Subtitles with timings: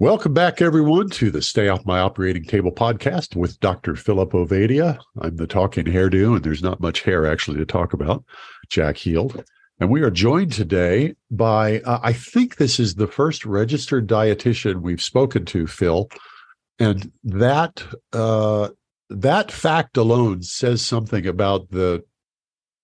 [0.00, 3.94] Welcome back, everyone, to the Stay Off My Operating Table podcast with Dr.
[3.94, 4.98] Philip Ovadia.
[5.20, 8.24] I'm the talking hairdo, and there's not much hair actually to talk about.
[8.68, 9.44] Jack Heald.
[9.78, 14.82] And we are joined today by, uh, I think this is the first registered dietitian
[14.82, 16.10] we've spoken to, Phil.
[16.80, 18.70] And that uh,
[19.10, 22.02] that fact alone says something about the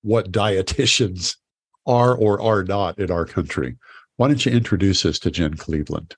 [0.03, 1.37] what dietitians
[1.87, 3.79] are or are not in our country.
[4.17, 6.15] Why don't you introduce us to Jen Cleveland?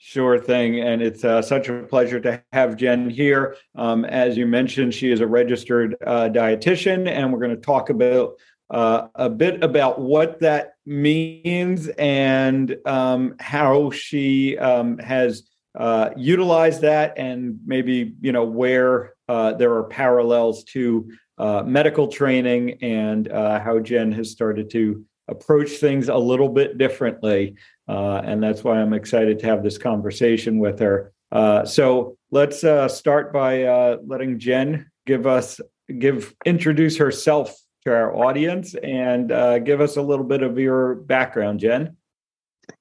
[0.00, 0.78] Sure thing.
[0.78, 3.56] And it's uh, such a pleasure to have Jen here.
[3.74, 7.90] Um, as you mentioned, she is a registered uh, dietitian, and we're going to talk
[7.90, 8.34] about
[8.70, 16.82] uh, a bit about what that means and um, how she um, has uh, utilized
[16.82, 23.26] that, and maybe you know where uh, there are parallels to uh, medical training and
[23.32, 27.56] how Jen has started to approach things a little bit differently.
[27.88, 31.12] Uh, and that's why I'm excited to have this conversation with her.
[31.32, 35.60] Uh, so let's uh, start by uh, letting Jen give us
[35.98, 40.96] give introduce herself to our audience and uh, give us a little bit of your
[40.96, 41.96] background, Jen.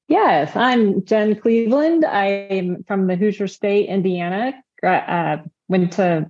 [0.08, 2.06] Yes, I'm Jen Cleveland.
[2.06, 4.54] I'm from the Hoosier State, Indiana.
[4.84, 6.30] Uh, went to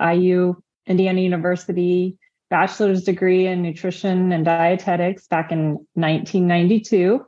[0.00, 0.54] IU,
[0.86, 2.16] Indiana University,
[2.50, 7.24] bachelor's degree in nutrition and dietetics back in 1992.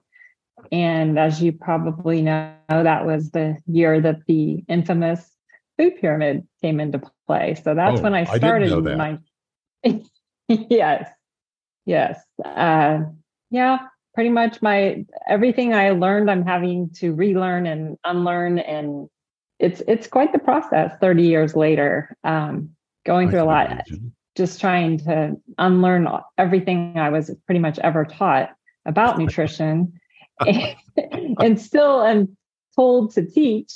[0.70, 5.30] And as you probably know, that was the year that the infamous
[5.76, 7.54] food pyramid came into play.
[7.62, 9.18] So that's oh, when I started I my.
[10.48, 11.10] yes,
[11.84, 13.00] yes, uh,
[13.50, 13.78] yeah.
[14.14, 19.08] Pretty much my everything I learned, I'm having to relearn and unlearn, and
[19.58, 20.92] it's it's quite the process.
[21.00, 22.70] Thirty years later, um,
[23.06, 24.12] going through a lot, imagine.
[24.36, 26.06] just trying to unlearn
[26.36, 28.50] everything I was pretty much ever taught
[28.84, 29.98] about nutrition
[31.38, 32.36] and still am
[32.74, 33.72] told to teach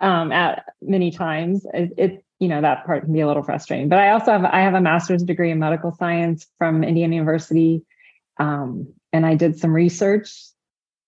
[0.00, 1.66] um, at many times.
[1.72, 3.88] It, it, you know that part can be a little frustrating.
[3.88, 7.82] But I also have I have a master's degree in medical science from Indiana University,
[8.38, 10.32] um, and I did some research.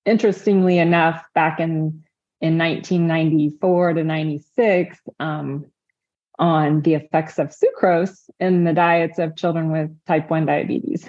[0.06, 2.02] Interestingly enough, back in
[2.40, 5.66] in 1994 to 96 um,
[6.38, 11.06] on the effects of sucrose in the diets of children with type 1 diabetes.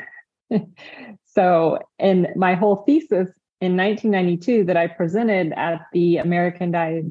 [1.25, 3.29] so, and my whole thesis
[3.61, 7.03] in 1992 that I presented at the American Di-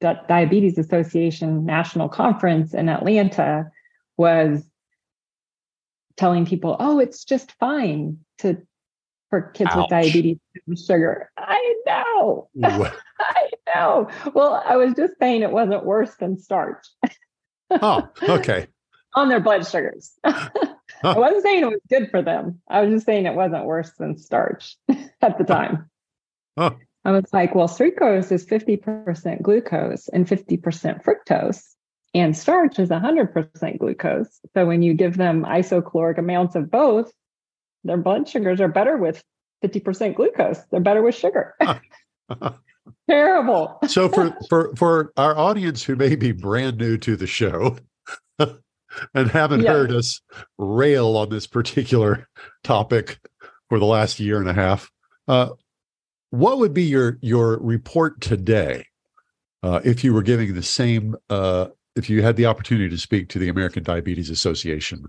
[0.00, 3.70] Diabetes Association National Conference in Atlanta
[4.16, 4.64] was
[6.16, 8.60] telling people, "Oh, it's just fine to
[9.30, 9.76] for kids Ouch.
[9.76, 14.08] with diabetes and sugar." I know, I know.
[14.34, 16.86] Well, I was just saying it wasn't worse than starch.
[17.70, 18.66] oh, okay.
[19.14, 20.12] On their blood sugars.
[20.24, 22.60] I wasn't saying it was good for them.
[22.68, 24.76] I was just saying it wasn't worse than starch
[25.24, 25.90] at the time.
[26.56, 31.74] I was like, well, sucrose is 50% glucose and 50% fructose,
[32.14, 34.40] and starch is 100% glucose.
[34.54, 37.12] So when you give them isocaloric amounts of both,
[37.82, 39.22] their blood sugars are better with
[39.62, 40.60] 50% glucose.
[40.70, 41.54] They're better with sugar.
[43.08, 43.78] Terrible.
[43.86, 47.78] so for for for our audience who may be brand new to the show,
[48.38, 50.20] and haven't heard us
[50.58, 52.28] rail on this particular
[52.62, 53.18] topic
[53.68, 54.90] for the last year and a half.
[55.26, 55.50] Uh,
[56.30, 58.86] what would be your your report today
[59.62, 63.28] uh, if you were giving the same uh, if you had the opportunity to speak
[63.28, 65.04] to the American Diabetes Association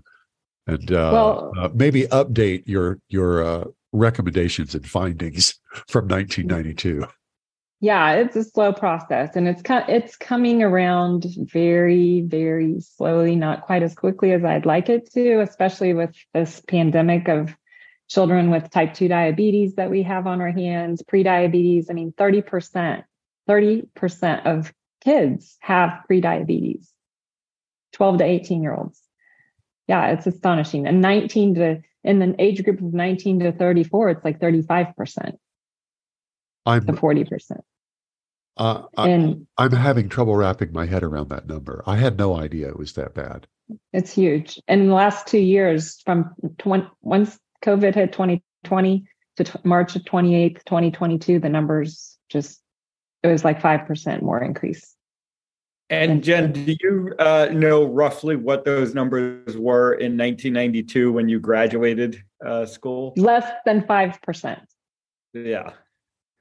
[0.66, 5.58] and uh, well, uh, maybe update your your uh, recommendations and findings
[5.88, 7.06] from 1992?
[7.80, 13.82] Yeah, it's a slow process, and it's it's coming around very, very slowly, not quite
[13.82, 17.54] as quickly as I'd like it to, especially with this pandemic of
[18.08, 21.90] children with type 2 diabetes that we have on our hands, pre-diabetes.
[21.90, 23.04] I mean, 30%,
[23.48, 24.72] 30% of
[25.02, 26.90] kids have pre-diabetes,
[27.92, 29.00] 12 to 18 year olds.
[29.88, 30.86] Yeah, it's astonishing.
[30.86, 35.32] And 19 to in the age group of 19 to 34, it's like 35%.
[36.64, 37.60] I'm to 40%.
[38.56, 41.82] Uh, and I'm having trouble wrapping my head around that number.
[41.86, 43.46] I had no idea it was that bad.
[43.92, 44.60] It's huge.
[44.68, 49.04] And in the last two years, from 20, once COVID hit 2020
[49.36, 52.60] to t- March of 28th, 2022, the numbers just,
[53.22, 54.94] it was like 5% more increase.
[55.88, 61.38] And Jen, do you uh, know roughly what those numbers were in 1992 when you
[61.38, 63.12] graduated uh, school?
[63.16, 64.60] Less than 5%.
[65.32, 65.70] Yeah.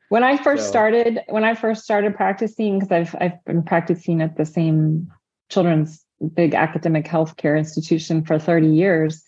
[0.09, 0.69] When I first so.
[0.69, 5.11] started, when I first started practicing, because I've I've been practicing at the same
[5.49, 6.03] children's
[6.33, 9.23] big academic healthcare institution for 30 years,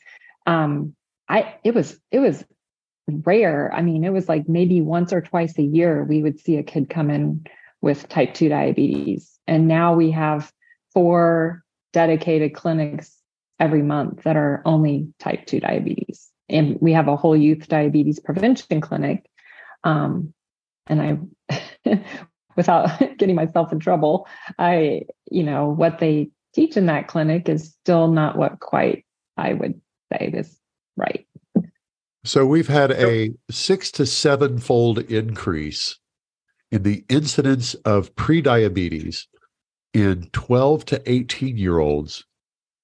[0.45, 0.95] um,
[1.29, 2.43] I it was it was
[3.07, 3.71] rare.
[3.73, 6.63] I mean, it was like maybe once or twice a year we would see a
[6.63, 7.45] kid come in
[7.81, 9.39] with type 2 diabetes.
[9.47, 10.51] And now we have
[10.93, 11.63] four
[11.93, 13.15] dedicated clinics
[13.59, 16.29] every month that are only type 2 diabetes.
[16.49, 19.25] And we have a whole youth diabetes prevention clinic.
[19.83, 20.33] Um,
[20.87, 21.29] and
[21.89, 21.99] I,
[22.55, 24.27] without getting myself in trouble,
[24.57, 29.53] I, you know, what they teach in that clinic is still not what quite I
[29.53, 29.79] would
[30.11, 30.57] say is
[30.97, 31.25] right.
[32.25, 35.97] So we've had a six to seven fold increase
[36.71, 39.23] in the incidence of prediabetes
[39.93, 42.25] in 12 to 18 year olds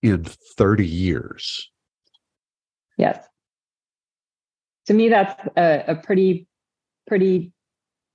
[0.01, 1.69] in 30 years.
[2.98, 3.25] Yes.
[4.86, 6.48] To me, that's a, a pretty,
[7.07, 7.51] pretty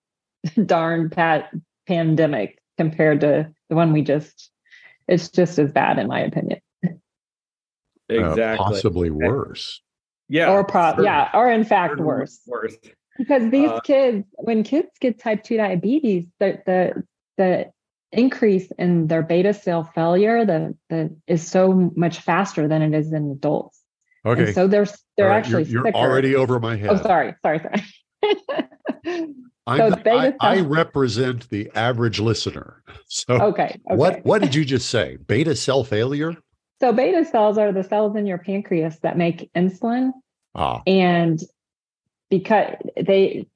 [0.67, 1.51] darn pat
[1.87, 4.51] pandemic compared to the one we just,
[5.07, 6.61] it's just as bad, in my opinion.
[8.09, 8.43] Exactly.
[8.43, 9.83] Uh, possibly worse.
[10.29, 10.51] Yeah.
[10.51, 12.41] Or pro- yeah, or in fact worse.
[12.47, 12.77] Worse.
[13.17, 17.05] Because these uh, kids, when kids get type 2 diabetes, the the
[17.37, 17.71] the
[18.13, 23.13] increase in their beta cell failure the, the is so much faster than it is
[23.13, 23.81] in adults.
[24.25, 24.47] Okay.
[24.47, 24.87] And so they're
[25.17, 25.37] they're right.
[25.37, 26.91] actually you're, you're already over my head.
[26.91, 27.85] Oh, sorry, sorry, sorry.
[29.77, 32.83] so the, I, I, represent the average listener.
[33.09, 33.81] So okay, okay.
[33.85, 35.17] What what did you just say?
[35.17, 36.37] Beta cell failure?
[36.81, 40.13] So beta cells are the cells in your pancreas that make insulin.
[40.55, 40.83] Ah.
[40.87, 41.41] And
[42.31, 43.47] because they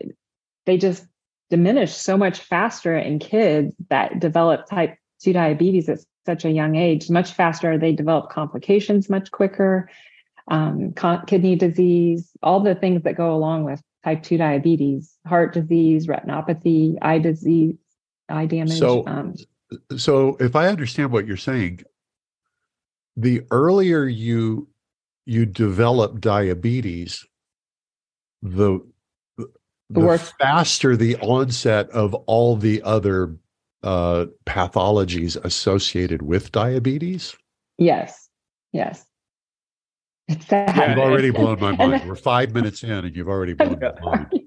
[0.67, 1.07] they just
[1.51, 6.77] diminish so much faster in kids that develop type 2 diabetes at such a young
[6.77, 9.91] age much faster they develop complications much quicker
[10.49, 15.53] um, con- kidney disease all the things that go along with type 2 diabetes heart
[15.53, 17.77] disease retinopathy eye disease
[18.31, 19.35] eye damage so, um,
[19.97, 21.83] so if i understand what you're saying
[23.17, 24.69] the earlier you
[25.27, 27.25] you develop diabetes
[28.43, 28.81] the
[29.91, 33.37] the faster the onset of all the other
[33.83, 37.37] uh, pathologies associated with diabetes?
[37.79, 38.29] Yes.
[38.73, 39.05] Yes.
[40.29, 40.91] It's sad.
[40.91, 42.09] You've already blown my mind.
[42.09, 44.41] We're five minutes in and you've already blown my mind.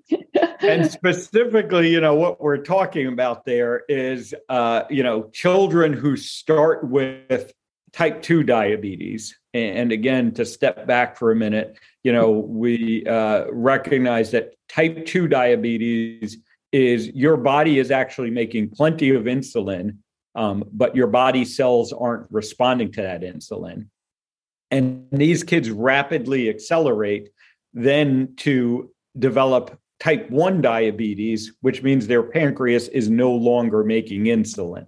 [0.62, 6.16] and specifically, you know, what we're talking about there is, uh, you know, children who
[6.16, 7.54] start with
[7.96, 9.40] type 2 diabetes.
[9.54, 15.06] And again, to step back for a minute, you know, we uh, recognize that type
[15.06, 16.38] 2 diabetes
[16.74, 19.98] is your body is actually making plenty of insulin,
[20.36, 23.88] um, but your body cells aren't responding to that insulin.
[24.72, 27.30] And these kids rapidly accelerate
[27.74, 34.88] then to develop type 1 diabetes, which means their pancreas is no longer making insulin.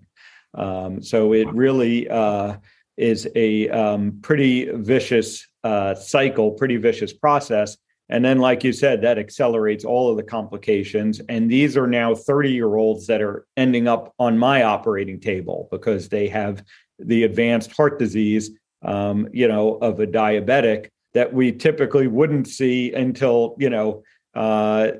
[0.53, 2.57] Um, so it really uh,
[2.97, 7.77] is a um, pretty vicious uh, cycle, pretty vicious process.
[8.09, 11.19] And then, like you said, that accelerates all of the complications.
[11.27, 15.67] And these are now 30 year olds that are ending up on my operating table
[15.71, 16.63] because they have
[16.99, 18.51] the advanced heart disease,
[18.83, 24.03] um, you know, of a diabetic that we typically wouldn't see until, you know,
[24.35, 24.91] uh,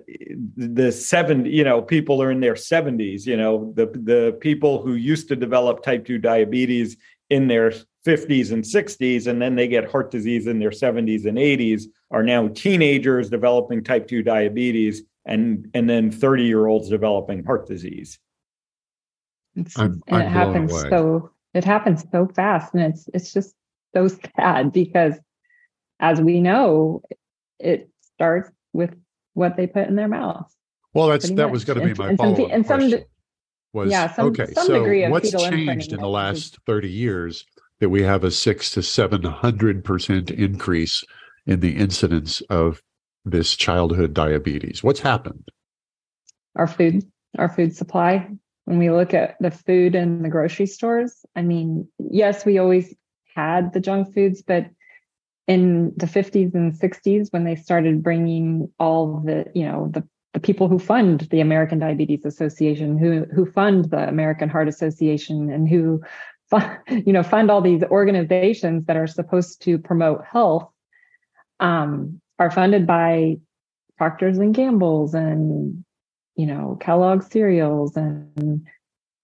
[0.55, 4.95] the seven, you know, people are in their 70s, you know, the, the people who
[4.95, 6.97] used to develop type 2 diabetes
[7.29, 7.71] in their
[8.05, 12.23] 50s and 60s, and then they get heart disease in their 70s and 80s, are
[12.23, 18.19] now teenagers developing type 2 diabetes, and, and then 30 year olds developing heart disease.
[19.75, 20.89] I'm, I'm it happens away.
[20.89, 23.55] so it happens so fast, and it's it's just
[23.95, 24.07] so
[24.37, 25.15] sad because,
[25.99, 27.01] as we know,
[27.59, 28.95] it starts with
[29.33, 30.53] what they put in their mouth.
[30.93, 31.51] Well, that's that much.
[31.51, 32.91] was going to be my follow up question.
[32.91, 32.99] Some,
[33.73, 34.51] was yeah, some, okay.
[34.53, 37.45] Some so what's changed in the last thirty years
[37.79, 41.03] that we have a six to seven hundred percent increase
[41.45, 42.81] in the incidence of
[43.25, 44.83] this childhood diabetes?
[44.83, 45.49] What's happened?
[46.55, 47.03] Our food,
[47.37, 48.29] our food supply.
[48.65, 52.93] When we look at the food in the grocery stores, I mean, yes, we always
[53.33, 54.65] had the junk foods, but
[55.47, 60.05] in the 50s and 60s, when they started bringing all the, you know, the
[60.37, 65.51] the people who fund the American Diabetes Association, who who fund the American Heart Association,
[65.51, 66.03] and who
[66.51, 66.77] fund,
[67.07, 70.69] you know fund all these organizations that are supposed to promote health,
[71.59, 73.37] um, are funded by
[73.97, 75.83] Procter's and Gamble's and
[76.35, 78.67] you know Kellogg cereals and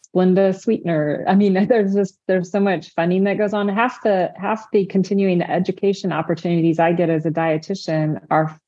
[0.07, 1.25] Splenda sweetener.
[1.27, 3.69] I mean, there's just there's so much funding that goes on.
[3.69, 8.59] Half the half the continuing education opportunities I get as a dietitian are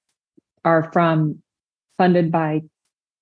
[0.64, 1.42] are from
[1.98, 2.62] funded by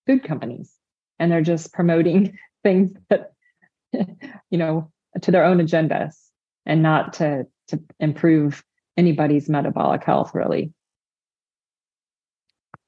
[0.08, 0.74] food companies,
[1.20, 3.34] and they're just promoting things that
[3.94, 6.16] you know to their own agendas
[6.66, 8.64] and not to to improve
[8.98, 10.74] anybody's metabolic health really.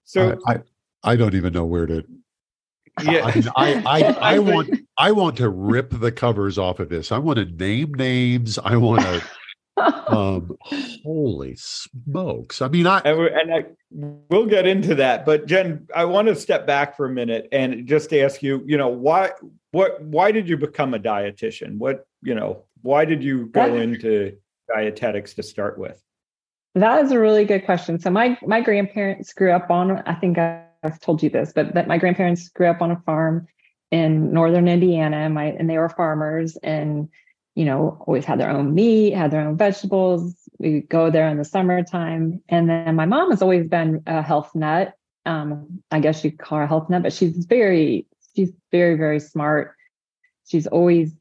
[0.06, 0.60] So I, I,
[1.04, 2.04] I don't even know where to
[3.04, 3.26] yeah.
[3.26, 4.02] I, mean, I, I,
[4.36, 7.12] I want I want to rip the covers off of this.
[7.12, 8.58] I want to name names.
[8.60, 9.24] I want to
[9.78, 10.56] um
[11.04, 12.62] holy smokes.
[12.62, 13.66] I mean I and, and I,
[14.30, 17.88] we'll get into that, but Jen, I want to step back for a minute and
[17.88, 19.32] just ask you, you know, why
[19.72, 21.78] what why did you become a dietitian?
[21.78, 24.38] What, you know, why did you go into
[24.74, 26.02] dietetics to start with?
[26.76, 28.00] That is a really good question.
[28.00, 31.74] So my my grandparents grew up on I think I I've told you this, but
[31.74, 33.48] that my grandparents grew up on a farm
[33.92, 37.10] in northern Indiana, and my and they were farmers, and
[37.56, 40.36] you know always had their own meat, had their own vegetables.
[40.60, 44.54] We go there in the summertime, and then my mom has always been a health
[44.54, 44.94] nut.
[45.26, 49.74] Um, I guess you call her health nut, but she's very she's very very smart.
[50.46, 51.12] She's always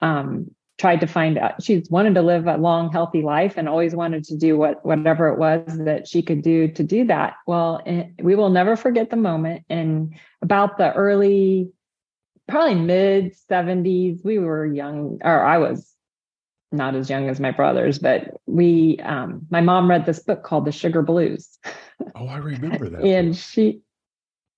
[0.00, 3.94] um, tried to find out she's wanted to live a long healthy life and always
[3.94, 7.80] wanted to do what whatever it was that she could do to do that well
[7.86, 11.70] eh, we will never forget the moment and about the early
[12.48, 15.94] probably mid 70s we were young or i was
[16.70, 20.64] not as young as my brothers but we um, my mom read this book called
[20.64, 21.58] the sugar blues
[22.16, 23.80] oh i remember that and she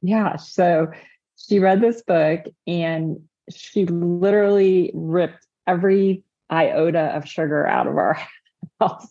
[0.00, 0.88] yeah so
[1.36, 3.18] she read this book and
[3.50, 8.18] she literally ripped every iota of sugar out of our
[8.80, 9.08] house.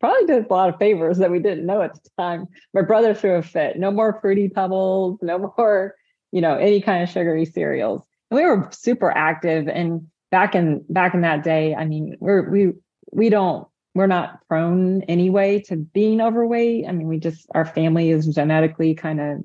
[0.00, 2.46] Probably did a lot of favors that we didn't know at the time.
[2.72, 3.78] My brother threw a fit.
[3.78, 5.94] No more fruity pebbles, no more,
[6.32, 8.02] you know, any kind of sugary cereals.
[8.30, 9.68] We were super active.
[9.68, 12.72] And back in back in that day, I mean, we're we
[13.12, 16.86] we don't we're not prone anyway to being overweight.
[16.88, 19.38] I mean, we just our family is genetically kind of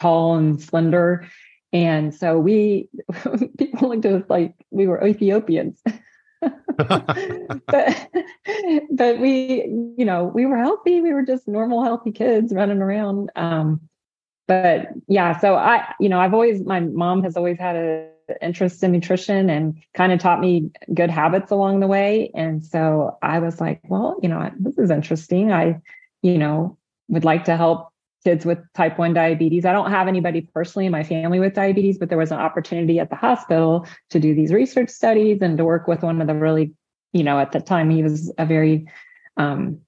[0.00, 1.26] tall and slender.
[1.72, 2.88] And so we
[3.58, 5.82] people looked at us like we were Ethiopians.
[6.76, 8.08] but
[8.90, 9.64] but we,
[9.96, 11.00] you know, we were healthy.
[11.00, 13.30] We were just normal, healthy kids running around.
[13.36, 13.80] Um,
[14.48, 18.09] but yeah, so I, you know, I've always my mom has always had a
[18.40, 22.30] interest in nutrition and kind of taught me good habits along the way.
[22.34, 25.52] And so I was like, well, you know, this is interesting.
[25.52, 25.80] I,
[26.22, 27.90] you know, would like to help
[28.24, 29.64] kids with type 1 diabetes.
[29.64, 32.98] I don't have anybody personally in my family with diabetes, but there was an opportunity
[32.98, 36.34] at the hospital to do these research studies and to work with one of the
[36.34, 36.72] really,
[37.12, 38.86] you know, at the time he was a very
[39.36, 39.80] um,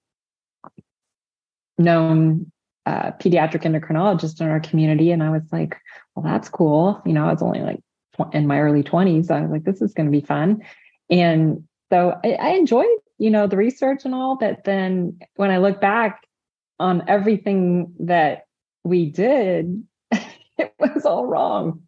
[1.79, 2.51] known
[2.87, 5.11] uh, pediatric endocrinologist in our community.
[5.11, 5.77] And I was like,
[6.15, 7.01] well, that's cool.
[7.05, 7.81] You know, I was only like
[8.33, 9.31] in my early 20s.
[9.31, 10.63] I was like, this is going to be fun.
[11.11, 12.87] And so I, I enjoyed,
[13.19, 16.27] you know, the research and all, but then when I look back,
[16.83, 18.47] on everything that
[18.83, 19.85] we did,
[20.59, 21.83] it was all wrong.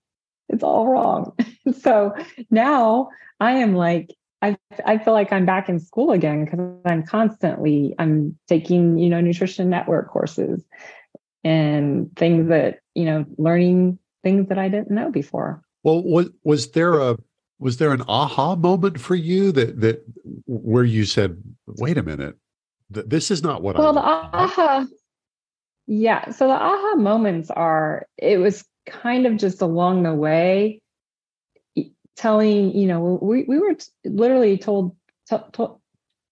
[0.49, 1.37] It's all wrong.
[1.81, 2.15] so
[2.51, 3.09] now
[3.41, 7.95] I am like, I, I feel like I'm back in school again because I'm constantly
[7.99, 10.63] I'm taking you know nutrition network courses
[11.43, 15.64] and things that you know learning things that I didn't know before.
[15.85, 17.17] Well, was was there a
[17.59, 20.05] was there an aha moment for you that that
[20.47, 22.37] where you said, "Wait a minute,
[22.91, 24.87] this is not what well, I the aha
[25.87, 30.81] yeah so the aha moments are it was kind of just along the way
[32.17, 34.97] telling you know we, we were t- literally told
[35.29, 35.67] t- t-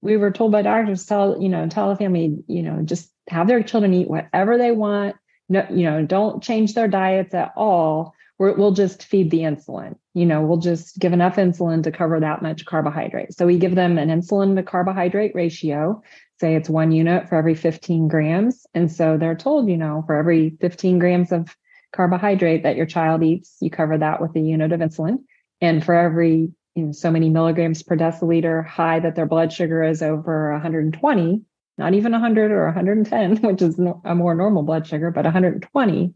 [0.00, 3.49] we were told by doctors tell you know tell the family you know just have
[3.49, 5.16] their children eat whatever they want
[5.49, 9.94] no you know don't change their diets at all we will just feed the insulin.
[10.14, 13.32] You know, we'll just give enough insulin to cover that much carbohydrate.
[13.34, 16.02] So we give them an insulin to carbohydrate ratio.
[16.40, 18.66] Say it's one unit for every 15 grams.
[18.75, 21.54] And so they're told, you know, for every 15 grams of
[21.92, 25.18] carbohydrate that your child eats, you cover that with a unit of insulin.
[25.61, 29.84] And for every you know, so many milligrams per deciliter high that their blood sugar
[29.84, 31.42] is over 120,
[31.78, 36.12] not even 100 or 110, which is a more normal blood sugar, but 120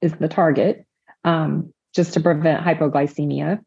[0.00, 0.84] is the target
[1.24, 3.60] um, just to prevent hypoglycemia.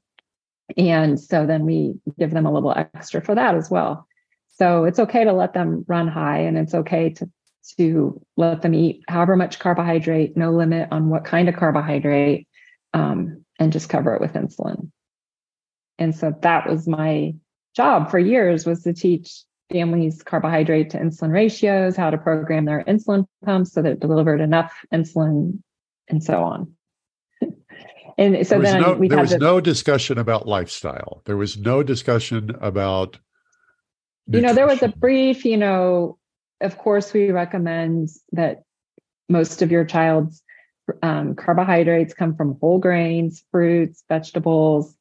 [0.75, 4.07] And so then we give them a little extra for that as well.
[4.55, 7.29] So it's okay to let them run high and it's okay to
[7.77, 12.47] to let them eat however much carbohydrate, no limit on what kind of carbohydrate,
[12.93, 14.89] um, and just cover it with insulin.
[15.99, 17.35] And so that was my
[17.75, 22.83] job for years was to teach families carbohydrate to insulin ratios, how to program their
[22.85, 25.59] insulin pumps so that it delivered enough insulin,
[26.07, 26.76] and so on.
[28.17, 31.21] And so then no, we there was no discussion about lifestyle.
[31.25, 33.19] There was no discussion about.
[34.27, 36.17] you know, there was a brief, you know,
[36.59, 38.63] of course, we recommend that
[39.29, 40.41] most of your child's
[41.03, 44.95] um, carbohydrates come from whole grains, fruits, vegetables.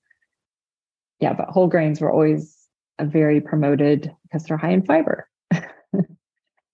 [1.21, 2.55] Yeah, but whole grains were always
[2.99, 5.29] a very promoted because they're high in fiber.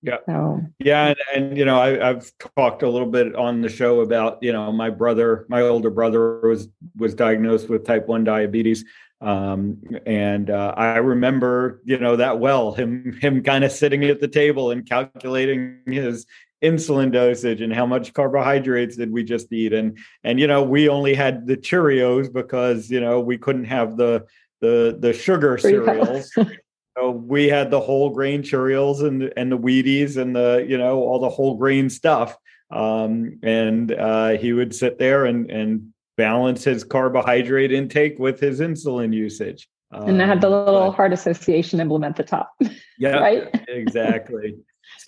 [0.02, 0.18] Yeah.
[0.26, 0.60] So.
[0.80, 4.38] Yeah, and, and you know, I, I've talked a little bit on the show about
[4.42, 8.84] you know my brother, my older brother was was diagnosed with type one diabetes,
[9.20, 14.20] um, and uh, I remember you know that well him him kind of sitting at
[14.20, 16.26] the table and calculating his
[16.62, 19.72] insulin dosage and how much carbohydrates did we just eat.
[19.72, 23.96] And and you know we only had the Cheerios because you know we couldn't have
[23.96, 24.26] the
[24.60, 26.32] the the sugar cereals
[26.96, 31.00] so we had the whole grain Cheerios and and the Wheaties and the you know
[31.00, 32.36] all the whole grain stuff.
[32.70, 38.60] Um, and uh, he would sit there and and balance his carbohydrate intake with his
[38.60, 39.68] insulin usage.
[39.90, 42.52] and I had the Um, little but- heart association emblem at the top.
[42.98, 43.48] yeah, right?
[43.68, 44.56] exactly.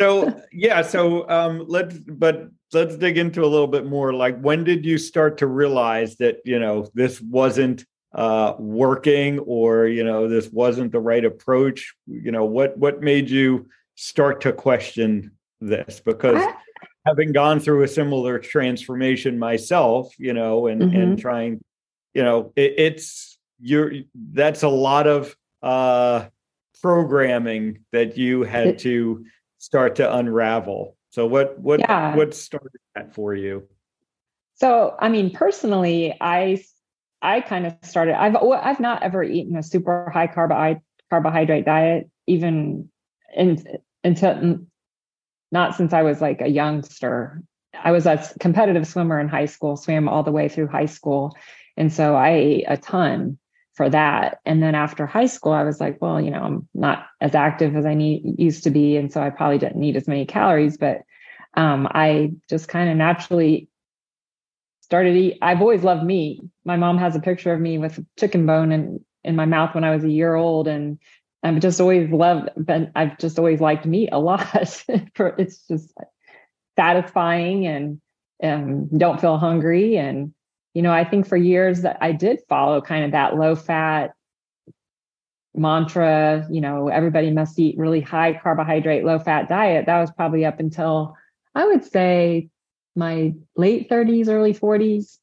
[0.01, 4.13] So yeah, so um, let's but let's dig into a little bit more.
[4.13, 9.87] Like, when did you start to realize that you know this wasn't uh, working, or
[9.87, 11.95] you know this wasn't the right approach?
[12.07, 16.01] You know, what what made you start to question this?
[16.05, 16.55] Because I-
[17.07, 21.61] having gone through a similar transformation myself, you know, and and trying,
[22.15, 23.93] you know, it, it's you're
[24.33, 26.27] that's a lot of uh
[26.83, 29.25] programming that you had It- to
[29.59, 30.97] start to unravel.
[31.11, 32.15] So what what Yeah.
[32.17, 33.67] what started that for you?
[34.57, 36.63] So, I mean, personally, I
[37.25, 38.21] I kind of started.
[38.21, 42.91] I've I've not ever eaten a super high carbohydrate carbohydrate diet, even
[43.35, 43.65] in,
[44.05, 44.59] until
[45.51, 47.43] not since I was like a youngster.
[47.83, 51.35] I was a competitive swimmer in high school, swam all the way through high school,
[51.77, 53.39] and so I ate a ton
[53.73, 54.39] for that.
[54.45, 57.75] And then after high school, I was like, well, you know, I'm not as active
[57.75, 60.77] as I need used to be, and so I probably didn't need as many calories,
[60.77, 60.99] but
[61.57, 63.69] um, I just kind of naturally
[64.95, 65.39] started eat.
[65.43, 66.41] I've always loved meat.
[66.65, 69.83] My mom has a picture of me with chicken bone in, in my mouth when
[69.83, 70.69] I was a year old.
[70.69, 71.01] And
[71.43, 74.47] I've just always loved, but I've just always liked meat a lot.
[74.55, 75.93] It's just
[76.77, 78.01] satisfying and
[78.41, 79.97] um, don't feel hungry.
[79.97, 80.33] And,
[80.75, 84.13] you know, I think for years that I did follow kind of that low fat
[85.57, 89.87] mantra, you know, everybody must eat really high carbohydrate, low fat diet.
[89.87, 91.17] That was probably up until
[91.53, 92.49] I would say
[92.97, 95.19] my late 30s, early 40s.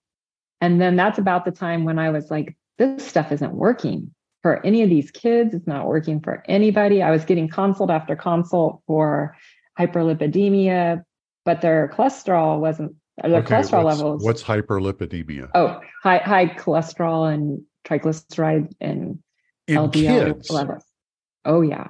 [0.59, 4.65] And then that's about the time when I was like, this stuff isn't working for
[4.65, 5.53] any of these kids.
[5.53, 7.01] It's not working for anybody.
[7.01, 9.35] I was getting consult after consult for
[9.79, 11.03] hyperlipidemia,
[11.45, 14.23] but their cholesterol wasn't, their Okay, cholesterol what's, levels.
[14.23, 15.49] What's hyperlipidemia?
[15.55, 19.19] Oh, high, high cholesterol and triglyceride and
[19.67, 20.49] In LDL kids.
[20.49, 20.83] levels.
[21.45, 21.87] Oh, yeah.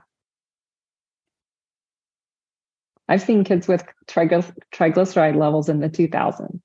[3.12, 6.62] I've seen kids with trigly- triglyceride levels in the 2000s.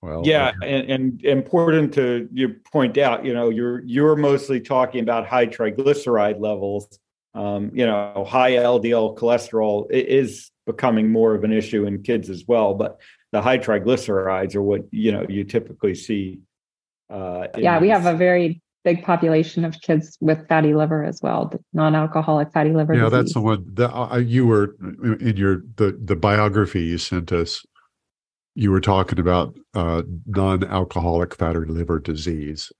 [0.00, 5.02] Well, Yeah, and, and important to you point out, you know, you're you're mostly talking
[5.02, 6.98] about high triglyceride levels.
[7.34, 12.48] Um, you know, high LDL cholesterol is becoming more of an issue in kids as
[12.48, 12.98] well, but
[13.30, 16.40] the high triglycerides are what you know you typically see.
[17.10, 21.46] Uh, Yeah, we have a very big population of kids with fatty liver as well,
[21.48, 22.94] the non-alcoholic fatty liver.
[22.94, 24.76] yeah, that's the one that uh, you were
[25.20, 27.64] in your the the biography you sent us.
[28.54, 32.72] You were talking about uh, non-alcoholic fatty liver disease.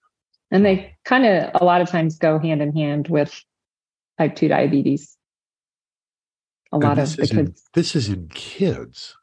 [0.51, 3.41] and they kind of a lot of times go hand in hand with
[4.19, 5.17] type 2 diabetes.
[6.73, 9.17] A And lot of the is in- kids this is in kids.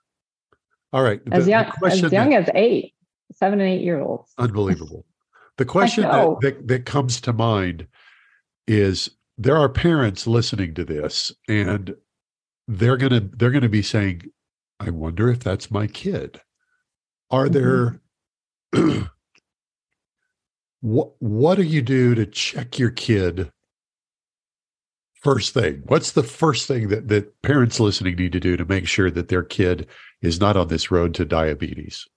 [0.94, 2.94] All right, as the young as young that- as eight,
[3.34, 4.32] seven and eight year olds.
[4.38, 5.06] unbelievable.
[5.58, 7.88] The question that, that that comes to mind
[8.67, 11.96] is there are parents listening to this and
[12.67, 14.24] they're gonna they're gonna be saying,
[14.80, 16.41] I wonder if that's my kid.
[17.32, 18.02] Are mm-hmm.
[18.74, 19.12] there
[20.82, 23.52] what what do you do to check your kid
[25.15, 25.84] first thing?
[25.88, 29.30] What's the first thing that, that parents listening need to do to make sure that
[29.30, 29.88] their kid
[30.22, 32.08] is not on this road to diabetes?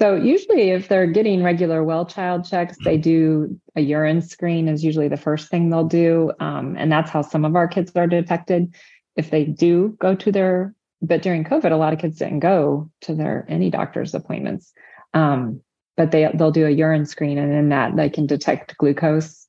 [0.00, 4.82] So usually if they're getting regular well child checks, they do a urine screen is
[4.82, 6.32] usually the first thing they'll do.
[6.40, 8.74] Um, and that's how some of our kids are detected.
[9.16, 12.90] If they do go to their, but during COVID, a lot of kids didn't go
[13.02, 14.72] to their any doctor's appointments.
[15.12, 15.60] Um,
[15.98, 19.46] but they they'll do a urine screen and in that they can detect glucose.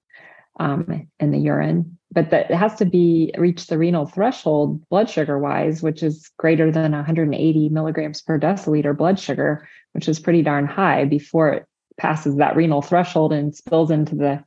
[0.60, 5.10] Um, in the urine, but that it has to be reach the renal threshold blood
[5.10, 10.42] sugar wise, which is greater than 180 milligrams per deciliter blood sugar, which is pretty
[10.42, 11.66] darn high before it
[11.98, 14.44] passes that renal threshold and spills into the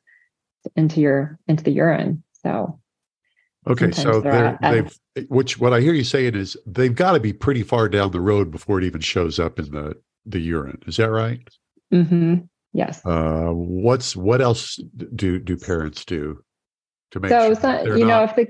[0.76, 2.22] into your into the urine.
[2.42, 2.78] So
[3.66, 7.32] okay, so they're, they've which what I hear you saying is they've got to be
[7.32, 10.82] pretty far down the road before it even shows up in the the urine.
[10.86, 11.40] Is that right?
[11.92, 12.34] Mm-hmm.
[12.74, 13.06] Yes.
[13.06, 14.80] Uh, what's what else
[15.14, 16.42] do do parents do
[17.12, 18.48] to make so, sure so you know if the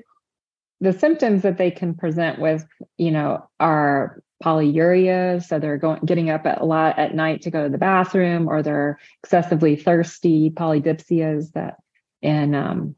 [0.80, 6.30] the symptoms that they can present with you know are polyuria so they're going getting
[6.30, 10.50] up at a lot at night to go to the bathroom or they're excessively thirsty
[10.50, 11.76] polydipsias that
[12.22, 12.96] and um,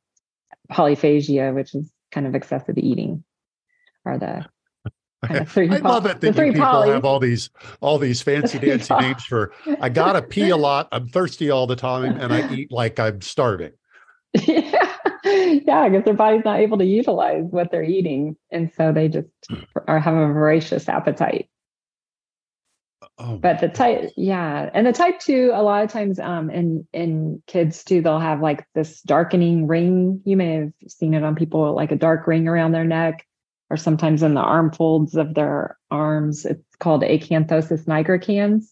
[0.70, 3.24] polyphagia which is kind of excessive eating
[4.04, 4.46] are the
[5.22, 6.90] I love it that people poly.
[6.90, 7.50] have all these
[7.80, 11.76] all these fancy dancy names for I gotta pee a lot, I'm thirsty all the
[11.76, 13.72] time, and I eat like I'm starving.
[14.46, 14.92] Yeah,
[15.24, 19.28] yeah, because their body's not able to utilize what they're eating, and so they just
[19.88, 21.48] are have a voracious appetite.
[23.18, 26.86] Oh, but the type, yeah, and the type two, a lot of times, um, in
[26.92, 30.20] in kids too, they'll have like this darkening ring.
[30.24, 33.26] You may have seen it on people, like a dark ring around their neck,
[33.70, 36.44] or sometimes in the arm folds of their arms.
[36.44, 38.66] It's called acanthosis nigricans,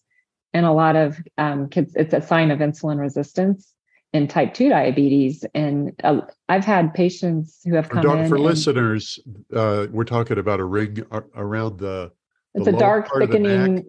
[0.53, 3.73] and a lot of um, kids, it's a sign of insulin resistance
[4.15, 8.39] in type 2 diabetes and uh, i've had patients who have come for, in for
[8.39, 9.19] listeners
[9.53, 11.03] uh, we're talking about a ring
[11.35, 12.09] around the,
[12.53, 13.83] the it's a dark thickening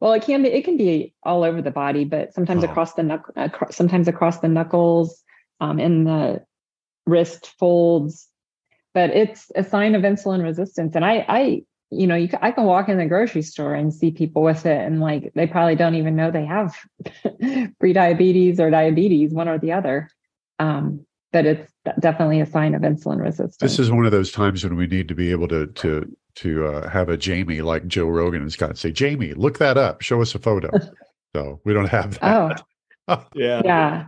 [0.00, 2.68] well it can be it can be all over the body but sometimes oh.
[2.68, 5.22] across the knuck across, sometimes across the knuckles
[5.60, 6.44] um, in the
[7.06, 8.26] wrist folds
[8.94, 12.64] but it's a sign of insulin resistance and i i you know, you I can
[12.64, 15.96] walk in the grocery store and see people with it, and like they probably don't
[15.96, 16.76] even know they have
[17.80, 20.08] pre-diabetes or diabetes, one or the other.
[20.60, 23.58] Um, but it's definitely a sign of insulin resistance.
[23.58, 26.66] This is one of those times when we need to be able to to to
[26.66, 30.22] uh, have a Jamie like Joe Rogan and Scott say, Jamie, look that up, show
[30.22, 30.70] us a photo.
[31.34, 32.62] so we don't have that.
[33.08, 34.06] Oh, yeah, yeah.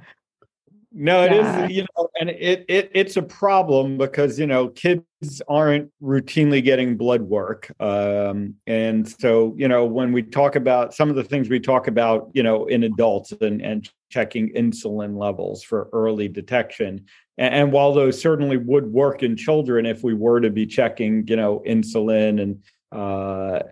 [0.94, 1.64] No, it yeah.
[1.64, 6.62] is, you know, and it it it's a problem because you know kids aren't routinely
[6.62, 11.24] getting blood work, um, and so you know when we talk about some of the
[11.24, 16.28] things we talk about, you know, in adults and and checking insulin levels for early
[16.28, 17.06] detection,
[17.38, 21.26] and, and while those certainly would work in children if we were to be checking,
[21.26, 23.62] you know, insulin and uh,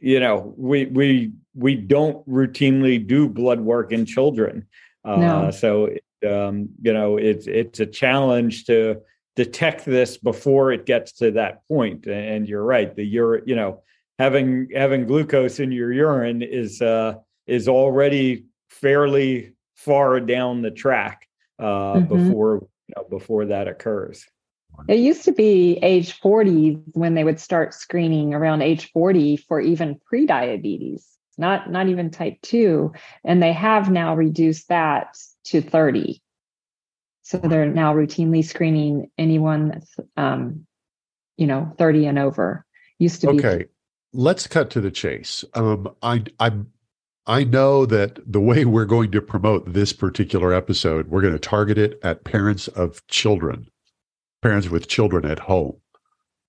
[0.00, 4.66] you know, we we we don't routinely do blood work in children.
[5.04, 5.50] Uh, no.
[5.50, 5.90] So
[6.24, 9.00] um, you know it's it's a challenge to
[9.36, 12.06] detect this before it gets to that point.
[12.06, 13.82] And you're right the ur- you know
[14.18, 17.14] having having glucose in your urine is uh
[17.46, 21.26] is already fairly far down the track
[21.58, 22.14] uh mm-hmm.
[22.14, 24.26] before you know before that occurs.
[24.88, 29.60] It used to be age 40 when they would start screening around age 40 for
[29.60, 31.09] even pre-diabetes
[31.40, 32.92] not not even type 2
[33.24, 36.22] and they have now reduced that to 30
[37.22, 40.66] so they're now routinely screening anyone that's um,
[41.36, 42.64] you know 30 and over
[42.98, 43.36] used to okay.
[43.36, 43.64] be okay
[44.12, 46.52] let's cut to the chase um, i i
[47.26, 51.38] i know that the way we're going to promote this particular episode we're going to
[51.38, 53.68] target it at parents of children
[54.42, 55.76] parents with children at home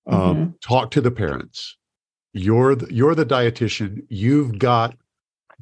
[0.06, 0.50] um, mm-hmm.
[0.60, 1.76] talk to the parents
[2.32, 4.04] you're the, you're the dietitian.
[4.08, 4.96] You've got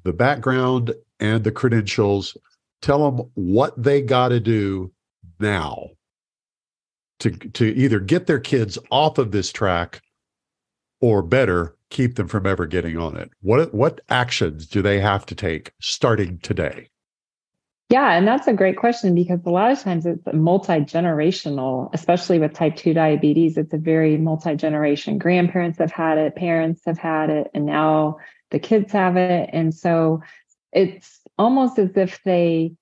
[0.04, 2.36] the background and the credentials.
[2.82, 4.92] Tell them what they got to do
[5.38, 5.90] now
[7.20, 10.00] to to either get their kids off of this track
[11.00, 13.30] or better keep them from ever getting on it.
[13.40, 16.88] What what actions do they have to take starting today?
[17.90, 22.38] Yeah, and that's a great question because a lot of times it's multi generational, especially
[22.38, 23.56] with type 2 diabetes.
[23.56, 25.18] It's a very multi generation.
[25.18, 28.18] Grandparents have had it, parents have had it, and now
[28.52, 29.50] the kids have it.
[29.52, 30.22] And so
[30.72, 32.74] it's almost as if they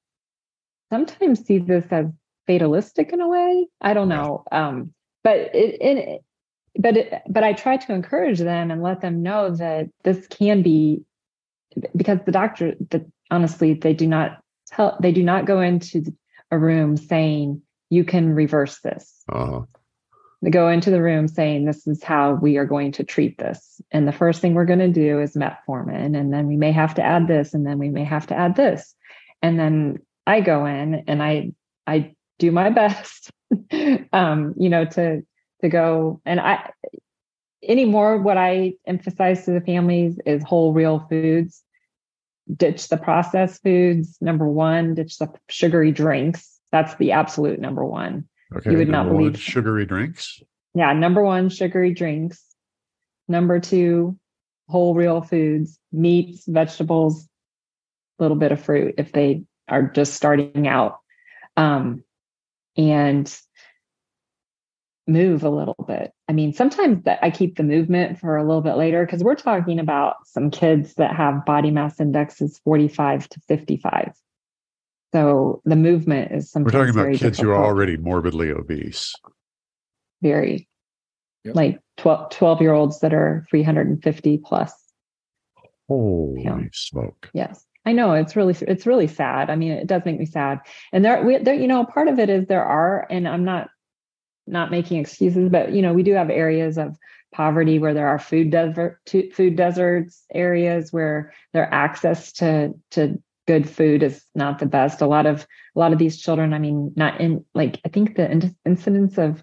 [0.90, 2.07] sometimes see this as
[2.47, 3.66] fatalistic in a way.
[3.81, 4.44] I don't know.
[4.53, 4.92] Um,
[5.25, 6.25] but it, it
[6.79, 10.61] but it, but I try to encourage them and let them know that this can
[10.61, 11.03] be
[11.97, 16.04] because the doctor that honestly they do not tell they do not go into
[16.50, 19.22] a room saying you can reverse this.
[19.31, 19.62] Uh-huh.
[20.42, 23.81] They go into the room saying this is how we are going to treat this.
[23.90, 26.16] And the first thing we're going to do is metformin.
[26.16, 28.54] And then we may have to add this, and then we may have to add
[28.54, 28.94] this.
[29.42, 31.52] And then I go in and I
[31.87, 33.31] I do my best,
[34.12, 35.22] um, you know, to
[35.62, 36.70] to go and I
[37.66, 41.64] anymore what I emphasize to the families is whole real foods
[42.57, 48.29] ditch the processed foods number one ditch the sugary drinks That's the absolute number one.
[48.55, 48.73] Okay.
[48.73, 50.43] You would not number one, believe- sugary drinks.
[50.75, 52.45] Yeah, number one, sugary drinks.
[53.27, 54.19] Number two,
[54.69, 57.29] whole real foods, meats, vegetables,
[58.19, 60.99] a little bit of fruit if they are just starting out.
[61.57, 62.05] Um,
[62.77, 63.35] and
[65.09, 66.12] move a little bit.
[66.29, 69.35] I mean, sometimes that I keep the movement for a little bit later because we're
[69.35, 74.12] talking about some kids that have body mass indexes 45 to 55.
[75.12, 79.14] So the movement is something We're talking about very kids who are already morbidly obese.
[80.23, 80.68] very
[81.44, 81.55] Yep.
[81.55, 84.75] like 12, 12 year olds that are 350 plus
[85.87, 86.61] Holy Yeah.
[86.73, 87.31] smoke.
[87.33, 90.59] yes i know it's really it's really sad i mean it does make me sad
[90.92, 93.71] and there we there you know part of it is there are and i'm not
[94.49, 96.97] not making excuses but you know we do have areas of
[97.33, 98.99] poverty where there are food desert
[99.35, 105.01] food deserts areas where their access to to good food is not the best.
[105.01, 108.15] A lot of a lot of these children i mean not in like i think
[108.15, 109.43] the in- incidence of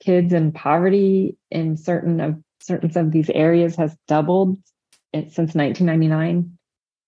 [0.00, 4.58] kids in poverty in certain of certain of these areas has doubled
[5.14, 6.58] since 1999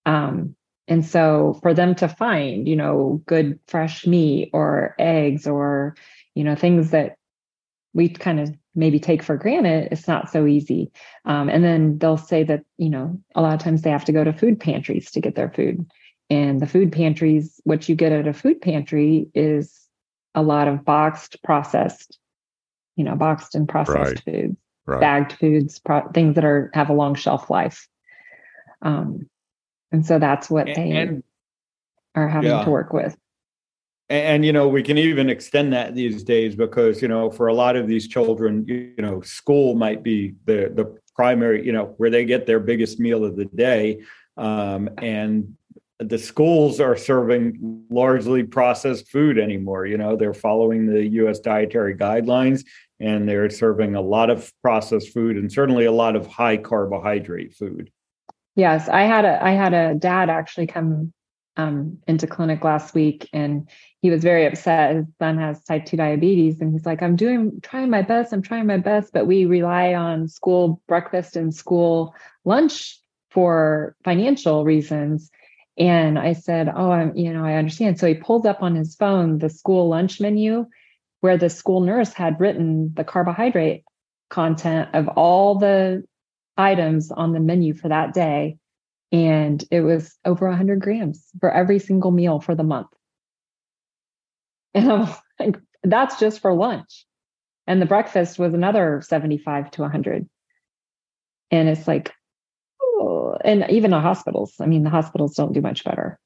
[0.07, 0.55] um,
[0.87, 5.95] and so for them to find you know good fresh meat or eggs or
[6.33, 7.17] you know things that
[7.93, 10.91] we kind of maybe take for granted it's not so easy.
[11.25, 14.13] Um, and then they'll say that you know a lot of times they have to
[14.13, 15.85] go to food pantries to get their food.
[16.29, 19.77] And the food pantries what you get at a food pantry is
[20.33, 22.17] a lot of boxed processed
[22.95, 24.55] you know boxed and processed foods
[24.87, 24.99] Right.
[24.99, 27.87] bagged foods pro- things that are have a long shelf life.
[28.81, 29.29] Um
[29.91, 31.23] and so that's what And, they and
[32.15, 32.63] are having yeah.
[32.63, 33.15] to work with
[34.11, 37.53] and you know we can even extend that these days because you know for a
[37.53, 42.09] lot of these children you know school might be the the primary you know where
[42.09, 44.01] they get their biggest meal of the day.
[44.37, 45.55] Um, and
[45.99, 49.85] the schools are serving largely processed food anymore.
[49.85, 52.65] You know they're following the US dietary guidelines
[52.99, 57.53] and they're serving a lot of processed food and certainly a lot of high carbohydrate
[57.53, 57.89] food.
[58.55, 61.13] Yes i had a i had a dad actually come
[61.57, 63.69] um, into clinic last week and
[64.01, 64.95] he was very upset.
[64.95, 68.33] His son has type 2 diabetes and he's like i'm doing trying my best.
[68.33, 74.65] I'm trying my best but we rely on school breakfast and school lunch for financial
[74.65, 75.29] reasons.
[75.77, 77.99] And i said oh i'm you know i understand.
[77.99, 80.65] So he pulls up on his phone the school lunch menu
[81.21, 83.83] where the school nurse had written the carbohydrate
[84.29, 86.03] content of all the
[86.57, 88.57] items on the menu for that day.
[89.11, 92.87] And it was over 100 grams for every single meal for the month
[94.73, 95.07] and i'm
[95.39, 97.05] like that's just for lunch.
[97.67, 100.29] And the breakfast was another 75 to 100
[101.51, 102.11] and it's like
[102.81, 104.53] oh, and even the hospitals.
[104.59, 106.19] I mean the hospitals don't do much better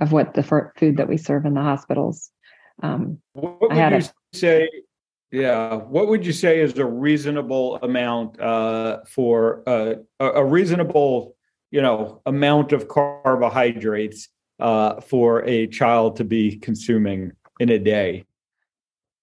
[0.00, 0.42] of what the
[0.76, 2.30] food that we serve in the hospitals.
[2.82, 4.68] Um, What would you a- say?
[5.32, 11.36] Yeah, what would you say is a reasonable amount uh, for uh, a, a reasonable,
[11.70, 14.28] you know, amount of carbohydrates
[14.58, 18.24] uh, for a child to be consuming in a day?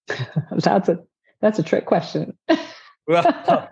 [0.52, 1.00] that's a
[1.42, 2.38] that's a trick question
[3.08, 3.24] Well,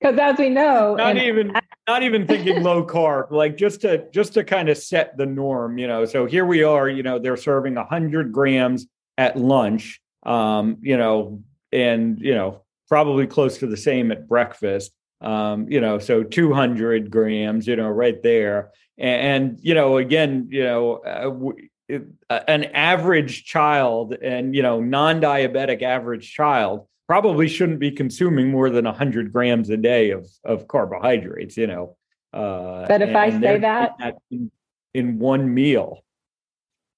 [0.00, 1.52] because as we know not even
[1.88, 5.78] not even thinking low carb, like just to just to kind of set the norm,
[5.78, 6.04] you know.
[6.04, 11.42] So here we are, you know, they're serving hundred grams at lunch, um, you know,
[11.72, 14.92] and you know, probably close to the same at breakfast.
[15.20, 18.70] Um, you know, so 200 grams, you know, right there.
[18.96, 21.52] And, and you know, again, you know, uh, uh,
[21.88, 28.68] an average child and, you know, non diabetic average child probably shouldn't be consuming more
[28.68, 31.96] than 100 grams a day of, of carbohydrates, you know.
[32.32, 33.96] Uh, But if I say they're that-
[34.30, 34.50] in,
[34.92, 36.04] in one meal.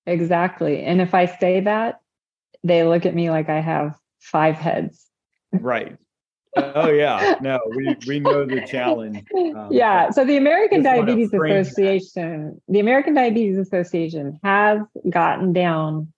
[0.07, 0.83] Exactly.
[0.83, 2.01] And if I say that,
[2.65, 5.07] they look at me like I have five heads.
[5.53, 5.97] Right.
[6.57, 7.37] Oh yeah.
[7.41, 9.25] No, we we know the challenge.
[9.37, 10.11] Um, yeah.
[10.11, 11.61] So the American Diabetes frame that.
[11.61, 16.13] Association, the American Diabetes Association has gotten down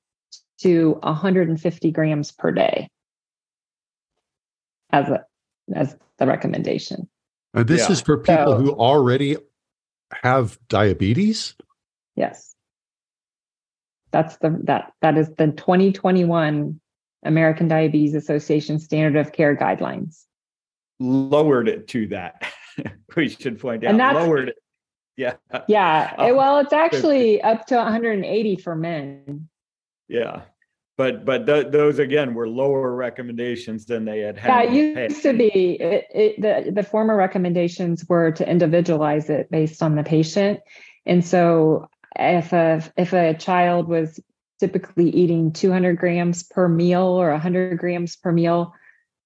[0.62, 2.88] to 150 grams per day
[4.90, 5.25] as a
[5.75, 7.09] as the recommendation.
[7.55, 7.92] And this Yeah.
[7.92, 9.37] is for people So- who already
[10.23, 11.55] have diabetes.
[12.16, 12.55] Yes.
[14.11, 16.81] That's the that that is the 2021
[17.23, 20.25] American Diabetes Association standard of care guidelines.
[20.99, 22.53] Lowered it to that.
[23.17, 23.97] we should point out.
[24.15, 24.57] Lowered it.
[25.17, 25.35] Yeah.
[25.69, 26.15] Yeah.
[26.19, 29.49] Oh, well, it's oh, actually up to 180 for men.
[30.09, 30.43] Yeah.
[30.99, 34.49] But but th- those again were lower recommendations than they had had.
[34.49, 35.49] Yeah, it used to be
[35.81, 40.61] it, it, the the former recommendations were to individualize it based on the patient,
[41.07, 44.21] and so if a if a child was
[44.62, 48.72] typically eating 200 grams per meal or 100 grams per meal,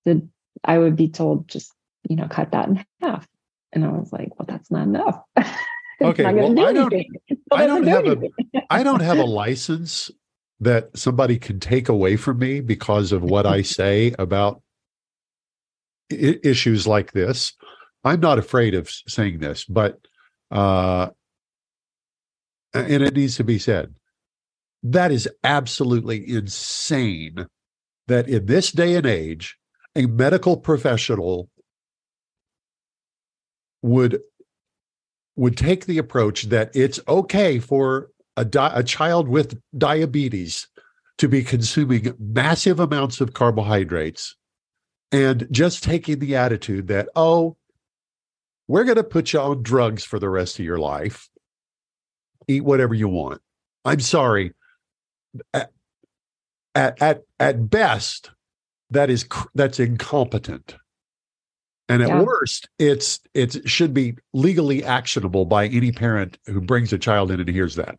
[0.07, 0.27] the
[0.65, 1.71] I would be told just
[2.09, 3.29] you know cut that in half,
[3.71, 5.21] and I was like, well, that's not enough.
[6.03, 6.95] okay, well, do I don't.
[7.53, 8.33] I don't have anything.
[8.55, 8.61] a.
[8.71, 10.11] I don't have a license
[10.61, 14.63] that somebody can take away from me because of what I say about
[16.11, 17.53] I- issues like this.
[18.05, 19.99] I'm not afraid of saying this, but
[20.51, 21.11] uh,
[22.73, 23.95] and it needs to be said.
[24.91, 27.47] That is absolutely insane
[28.07, 29.59] that in this day and age,
[29.97, 31.49] a medical professional
[33.83, 34.21] would
[35.35, 40.69] would take the approach that it's okay for a, di- a child with diabetes
[41.19, 44.37] to be consuming massive amounts of carbohydrates
[45.11, 47.57] and just taking the attitude that oh
[48.69, 51.29] we're going to put you on drugs for the rest of your life.
[52.49, 53.41] Eat whatever you want.
[53.85, 54.53] I'm sorry
[55.55, 55.71] at
[56.75, 58.31] at at, best
[58.91, 60.77] that is that's incompetent.
[61.89, 62.23] And at yeah.
[62.23, 67.41] worst it's it should be legally actionable by any parent who brings a child in
[67.41, 67.99] and hears that.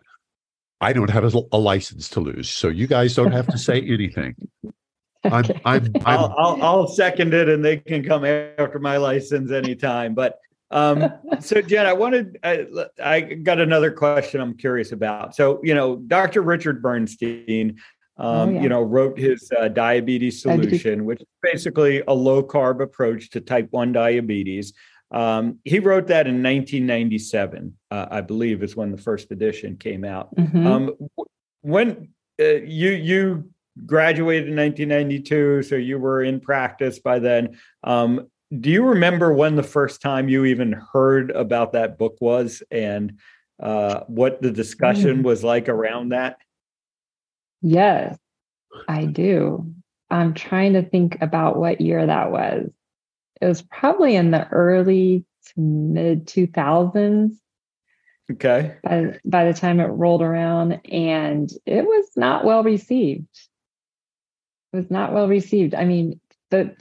[0.79, 3.81] I don't have a, a license to lose so you guys don't have to say
[3.81, 4.35] anything.
[5.23, 9.51] I'm, I'm, I'm I'll, I'll, I'll second it and they can come after my license
[9.51, 10.39] anytime but
[10.71, 12.65] um, so Jen, I wanted, I,
[13.03, 15.35] I, got another question I'm curious about.
[15.35, 16.41] So, you know, Dr.
[16.41, 17.77] Richard Bernstein,
[18.17, 18.61] oh, um, oh, yeah.
[18.61, 23.41] you know, wrote his uh, diabetes solution, which is basically a low carb approach to
[23.41, 24.73] type 1 diabetes.
[25.11, 30.03] Um, he wrote that in 1997, uh, I believe is when the first edition came
[30.03, 30.35] out.
[30.35, 30.67] Mm-hmm.
[30.67, 30.91] Um,
[31.61, 33.49] when uh, you, you
[33.85, 37.57] graduated in 1992, so you were in practice by then.
[37.83, 38.27] Um,
[38.59, 43.19] do you remember when the first time you even heard about that book was and
[43.61, 45.23] uh, what the discussion mm.
[45.23, 46.37] was like around that?
[47.61, 48.17] Yes,
[48.87, 49.73] I do.
[50.09, 52.69] I'm trying to think about what year that was.
[53.41, 57.31] It was probably in the early to mid 2000s.
[58.31, 58.75] Okay.
[58.83, 63.27] By, by the time it rolled around, and it was not well received.
[64.73, 65.75] It was not well received.
[65.75, 66.75] I mean, the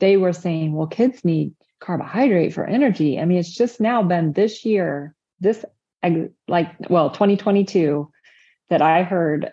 [0.00, 3.18] they were saying, well, kids need carbohydrate for energy.
[3.18, 5.64] I mean, it's just now been this year, this
[6.46, 8.10] like, well, 2022,
[8.70, 9.52] that I heard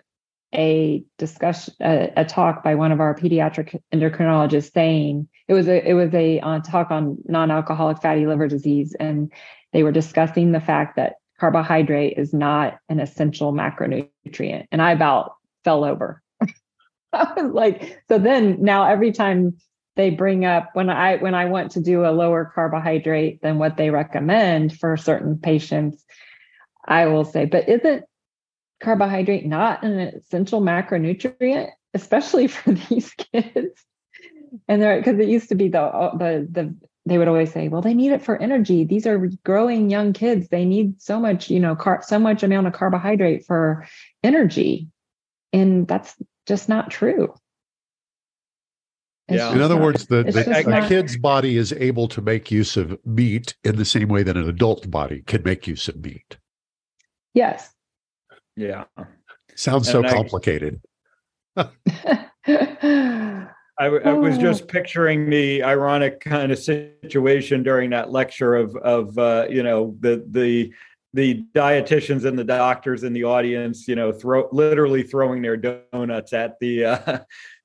[0.54, 5.88] a discussion, a, a talk by one of our pediatric endocrinologists saying it was a
[5.88, 9.32] it was a uh, talk on non-alcoholic fatty liver disease, and
[9.72, 15.34] they were discussing the fact that carbohydrate is not an essential macronutrient, and I about
[15.64, 16.22] fell over.
[17.12, 19.56] I was like, so then now every time
[19.96, 23.76] they bring up when I when I want to do a lower carbohydrate than what
[23.76, 26.04] they recommend for certain patients,
[26.84, 28.04] I will say, but isn't
[28.82, 33.84] carbohydrate not an essential macronutrient, especially for these kids?
[34.68, 37.82] And there, because it used to be the the the they would always say, well,
[37.82, 38.84] they need it for energy.
[38.84, 40.48] These are growing young kids.
[40.48, 43.86] They need so much, you know, car- so much amount of carbohydrate for
[44.24, 44.88] energy.
[45.52, 47.32] And that's just not true
[49.28, 49.52] yeah.
[49.52, 52.98] In other words, the, the a not, kid's body is able to make use of
[53.04, 56.36] meat in the same way that an adult body can make use of meat.
[57.34, 57.72] Yes.
[58.56, 58.84] Yeah.
[59.56, 60.80] Sounds and so I, complicated.
[63.78, 64.66] I, I, was just oh.
[64.66, 70.24] picturing the ironic kind of situation during that lecture of of uh, you know the
[70.30, 70.72] the
[71.12, 76.32] the dietitians and the doctors in the audience, you know, throw literally throwing their donuts
[76.32, 77.18] at the uh,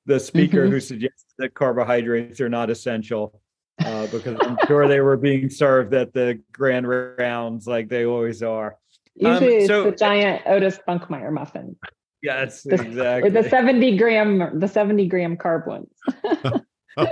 [0.05, 0.73] the speaker mm-hmm.
[0.73, 3.41] who suggested that carbohydrates are not essential
[3.85, 8.43] uh, because I'm sure they were being served at the grand rounds like they always
[8.43, 8.77] are.
[9.15, 11.75] Usually um, so, it's the giant Otis Spunkmeyer muffin.
[12.21, 13.29] Yes, the, exactly.
[13.29, 15.89] The 70 gram, the 70 gram carb ones.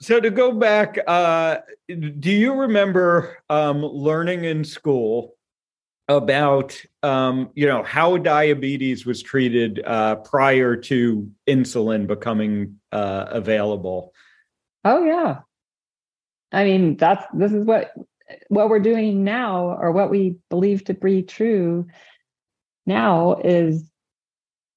[0.00, 5.34] so to go back, uh, do you remember um, learning in school
[6.08, 14.12] about um, you know how diabetes was treated uh, prior to insulin becoming uh, available.
[14.84, 15.40] Oh yeah,
[16.50, 17.92] I mean that's this is what
[18.48, 21.86] what we're doing now, or what we believe to be true
[22.86, 23.84] now is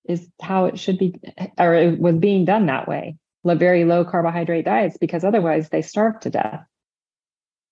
[0.05, 1.15] is how it should be,
[1.57, 3.17] or it was being done that way.
[3.45, 6.65] Very low carbohydrate diets, because otherwise they starve to death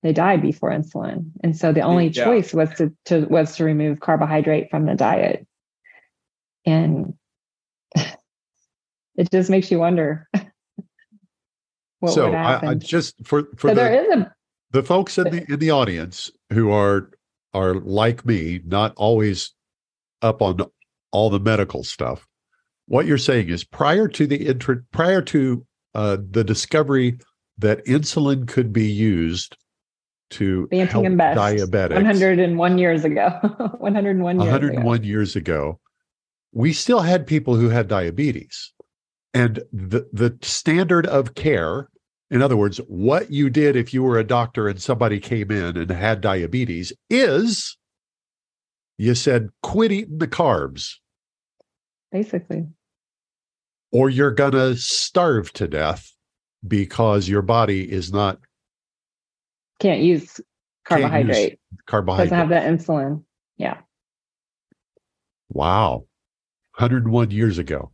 [0.04, 2.24] they died before insulin and so the only yeah.
[2.24, 5.45] choice was to, to was to remove carbohydrate from the diet
[6.66, 7.14] and
[7.95, 10.28] it just makes you wonder
[12.00, 12.70] what so would happen.
[12.70, 14.34] I, I just for for so the, there is a,
[14.72, 17.12] the folks in the in the audience who are
[17.54, 19.54] are like me not always
[20.22, 20.60] up on
[21.12, 22.28] all the medical stuff.
[22.88, 27.18] What you're saying is prior to the intro, prior to uh, the discovery
[27.58, 29.58] that insulin could be used
[30.32, 31.06] to Banting help
[31.38, 33.30] diabetics 101 years ago.
[33.80, 35.04] 101 years 101 ago.
[35.06, 35.80] years ago,
[36.52, 38.74] we still had people who had diabetes.
[39.34, 41.90] And the, the standard of care,
[42.32, 45.78] in other words, what you did if you were a doctor and somebody came in
[45.78, 47.78] and had diabetes is
[48.98, 50.96] you said, quit eating the carbs
[52.12, 52.68] Basically.
[53.92, 56.12] or you're going to starve to death
[56.68, 58.40] because your body is not
[59.80, 60.40] Can't use
[60.86, 61.60] Can't use carbohydrate.
[61.86, 62.30] carbohydrate.
[62.30, 63.24] Doesn't have that insulin.
[63.58, 63.78] Yeah.
[65.50, 66.06] wow.
[66.78, 67.92] 101 years ago.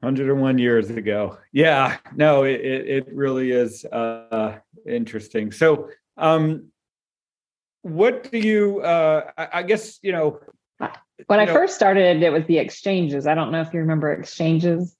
[0.00, 1.38] 101 years ago.
[1.52, 5.52] Yeah, no, it, it, it really is uh, interesting.
[5.52, 6.72] So, um,
[7.82, 10.40] what do you, uh, I, I guess, you know,
[11.26, 13.28] When I know, first started, it was the exchanges.
[13.28, 14.96] I don't know if you remember exchanges.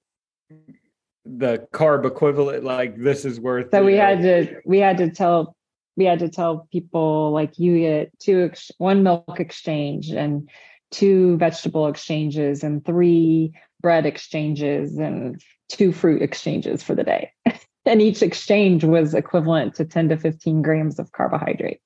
[1.25, 3.71] The carb equivalent, like this is worth.
[3.71, 5.55] So we know, had to we had to tell
[5.95, 10.49] we had to tell people like you get two ex- one milk exchange and
[10.91, 17.31] two vegetable exchanges and three bread exchanges and two fruit exchanges for the day.
[17.85, 21.81] and each exchange was equivalent to 10 to 15 grams of carbohydrate.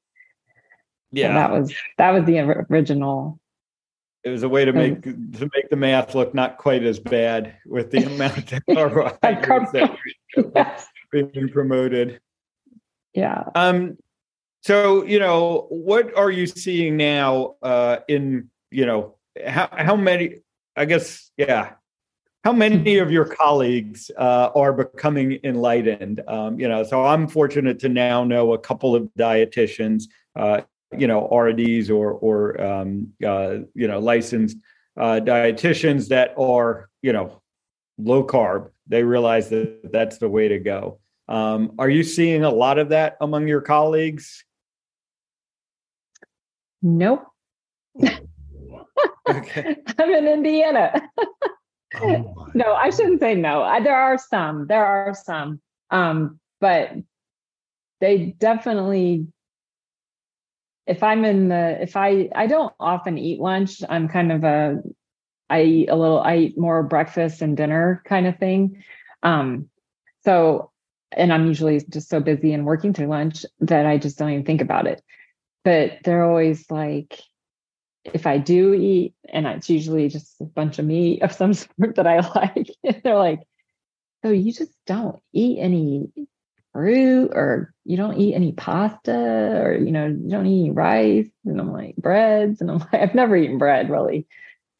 [1.13, 3.39] So yeah, that was that was the original.
[4.27, 7.55] It was a way to make to make the math look not quite as bad
[7.65, 9.97] with the amount of carbohydrates that
[10.55, 10.87] Yes.
[11.11, 12.19] being promoted.
[13.13, 13.45] Yeah.
[13.55, 13.97] Um,
[14.61, 17.55] so you know, what are you seeing now?
[17.61, 19.15] Uh, in you know,
[19.45, 20.41] how how many?
[20.75, 21.73] I guess yeah.
[22.43, 26.21] How many of your colleagues uh, are becoming enlightened?
[26.27, 30.03] Um, you know, so I'm fortunate to now know a couple of dietitians,
[30.35, 30.61] uh,
[30.97, 34.57] you know, RDs or or um, uh, you know licensed
[34.97, 37.41] uh, dietitians that are you know
[37.97, 38.69] low carb.
[38.87, 40.99] They realize that that's the way to go.
[41.27, 44.45] Um, are you seeing a lot of that among your colleagues?
[46.81, 47.25] Nope.
[49.29, 49.75] Okay.
[49.99, 51.09] I'm in Indiana.
[52.01, 53.61] Oh no, I shouldn't say no.
[53.61, 54.67] I, there are some.
[54.67, 55.61] There are some.
[55.91, 56.91] Um, but
[57.99, 59.27] they definitely
[60.87, 64.81] if I'm in the if I I don't often eat lunch, I'm kind of a
[65.49, 68.83] I eat a little I eat more breakfast and dinner kind of thing.
[69.21, 69.69] Um
[70.23, 70.71] so
[71.11, 74.45] and I'm usually just so busy and working through lunch that I just don't even
[74.45, 75.01] think about it.
[75.63, 77.21] But they're always like
[78.13, 81.95] if I do eat, and it's usually just a bunch of meat of some sort
[81.95, 82.67] that I like,
[83.03, 83.41] they're like,
[84.23, 86.09] so you just don't eat any
[86.77, 89.11] fruit or you don't eat any pasta
[89.63, 91.29] or you know you don't eat any rice.
[91.43, 92.61] And i'm like breads.
[92.61, 94.27] And i'm like i've never eaten bread really.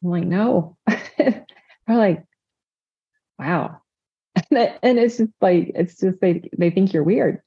[0.04, 0.76] I'm like no.
[1.18, 1.44] They're
[1.88, 2.24] like
[3.38, 3.80] wow.
[4.52, 7.42] And it's just like it's just they they think you're weird.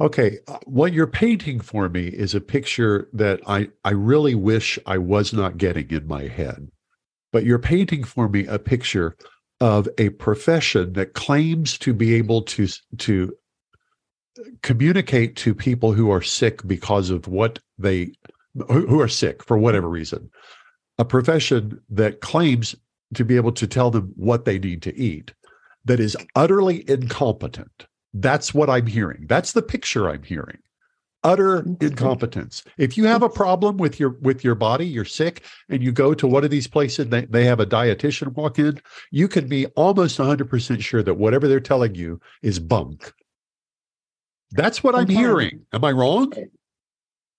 [0.00, 4.78] Okay, uh, what you're painting for me is a picture that I I really wish
[4.86, 6.70] I was not getting in my head.
[7.30, 9.16] But you're painting for me a picture
[9.60, 13.34] of a profession that claims to be able to to
[14.62, 18.12] communicate to people who are sick because of what they
[18.68, 20.30] who are sick for whatever reason.
[20.98, 22.74] A profession that claims
[23.14, 25.32] to be able to tell them what they need to eat
[25.84, 27.86] that is utterly incompetent.
[28.14, 29.26] That's what I'm hearing.
[29.28, 30.58] That's the picture I'm hearing.
[31.24, 31.84] Utter mm-hmm.
[31.84, 32.62] incompetence.
[32.76, 36.14] If you have a problem with your with your body, you're sick, and you go
[36.14, 39.66] to one of these places, they, they have a dietitian walk in, you can be
[39.68, 43.12] almost 100% sure that whatever they're telling you is bunk.
[44.52, 45.66] That's what I'm hearing.
[45.72, 46.32] Am I wrong?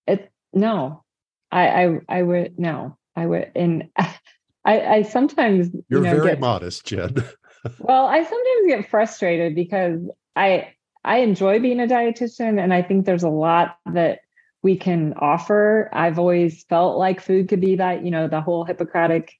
[0.09, 1.03] it no
[1.51, 4.17] i i i would no i would and i
[4.65, 7.15] i sometimes You're you know very get, modest, Jen.
[7.79, 10.01] well i sometimes get frustrated because
[10.35, 10.73] i
[11.03, 14.19] i enjoy being a dietitian and i think there's a lot that
[14.61, 15.89] we can offer.
[15.93, 19.33] I've always felt like food could be that you know the whole hippocratic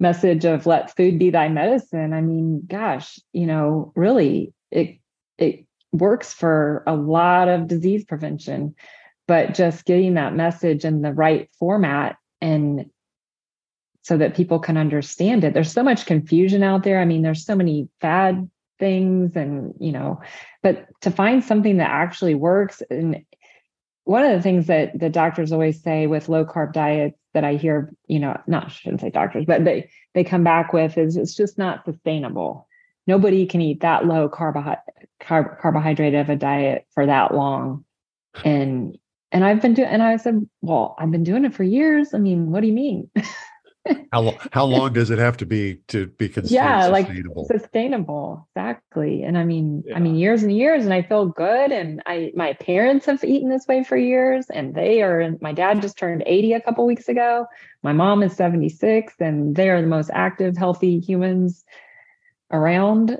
[0.00, 2.12] message of let food be thy medicine.
[2.12, 4.98] I mean gosh you know really it
[5.38, 8.74] it works for a lot of disease prevention
[9.26, 12.90] but just getting that message in the right format and
[14.02, 15.54] so that people can understand it.
[15.54, 17.00] There's so much confusion out there.
[17.00, 20.20] I mean there's so many fad things and you know
[20.62, 23.24] but to find something that actually works and
[24.04, 27.54] one of the things that the doctors always say with low carb diets that i
[27.54, 31.34] hear you know not shouldn't say doctors but they they come back with is it's
[31.34, 32.66] just not sustainable
[33.06, 34.80] nobody can eat that low carbohydrate
[35.20, 37.84] carb, carbohydrate of a diet for that long
[38.44, 38.98] and
[39.34, 42.14] and I've been doing, and I said, well, I've been doing it for years.
[42.14, 43.10] I mean, what do you mean?
[44.12, 47.46] how how long does it have to be to be considered yeah, sustainable?
[47.50, 49.22] like sustainable, exactly.
[49.22, 49.96] And I mean, yeah.
[49.96, 51.72] I mean, years and years, and I feel good.
[51.72, 55.36] And I, my parents have eaten this way for years, and they are.
[55.40, 57.46] My dad just turned eighty a couple weeks ago.
[57.82, 61.64] My mom is seventy six, and they are the most active, healthy humans
[62.50, 63.18] around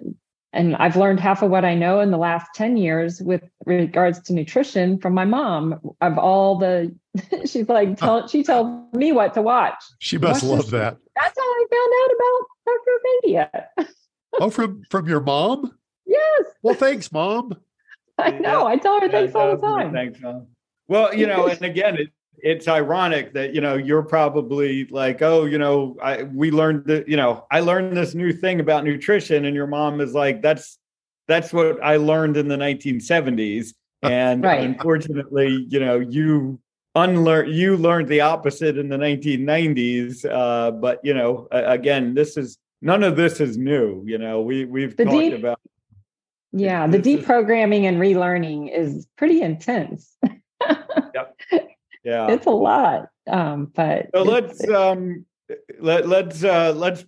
[0.55, 4.21] and I've learned half of what I know in the last 10 years with regards
[4.23, 6.95] to nutrition from my mom of all the
[7.45, 7.95] she's like uh.
[7.95, 9.83] tell she tells me what to watch.
[9.99, 10.97] She must watch love that.
[11.17, 12.45] That's how I found out about
[13.77, 13.95] Dr.
[14.41, 15.77] oh, from from your mom?
[16.07, 16.45] Yes.
[16.63, 17.57] Well, thanks, mom.
[18.19, 18.67] I know.
[18.67, 18.75] Yeah.
[18.75, 19.93] I tell her thanks all the time.
[19.93, 20.47] Thanks, mom.
[20.87, 22.11] Well, you know, and again, it,
[22.43, 27.09] it's ironic that you know you're probably like oh you know i we learned that
[27.09, 30.79] you know i learned this new thing about nutrition and your mom is like that's
[31.29, 34.63] that's what i learned in the 1970s and right.
[34.63, 36.61] unfortunately you know you
[36.95, 42.59] unlearn you learned the opposite in the 1990s uh, but you know again this is
[42.83, 45.61] none of this is new you know we we've the talked deep, about
[46.53, 50.17] yeah the deprogramming and relearning is pretty intense.
[51.15, 51.71] Yep
[52.05, 55.25] yeah it's a lot um but so let's um
[55.81, 57.05] let let's uh let's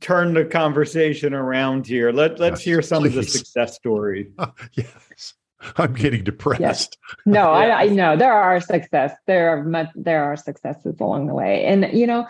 [0.00, 3.08] turn the conversation around here let let's yes, hear some please.
[3.10, 4.26] of the success stories
[4.72, 5.34] yes
[5.76, 6.88] i'm getting depressed yes.
[7.26, 7.72] no yes.
[7.72, 11.64] I, I know there are success there are much there are successes along the way
[11.64, 12.26] and you know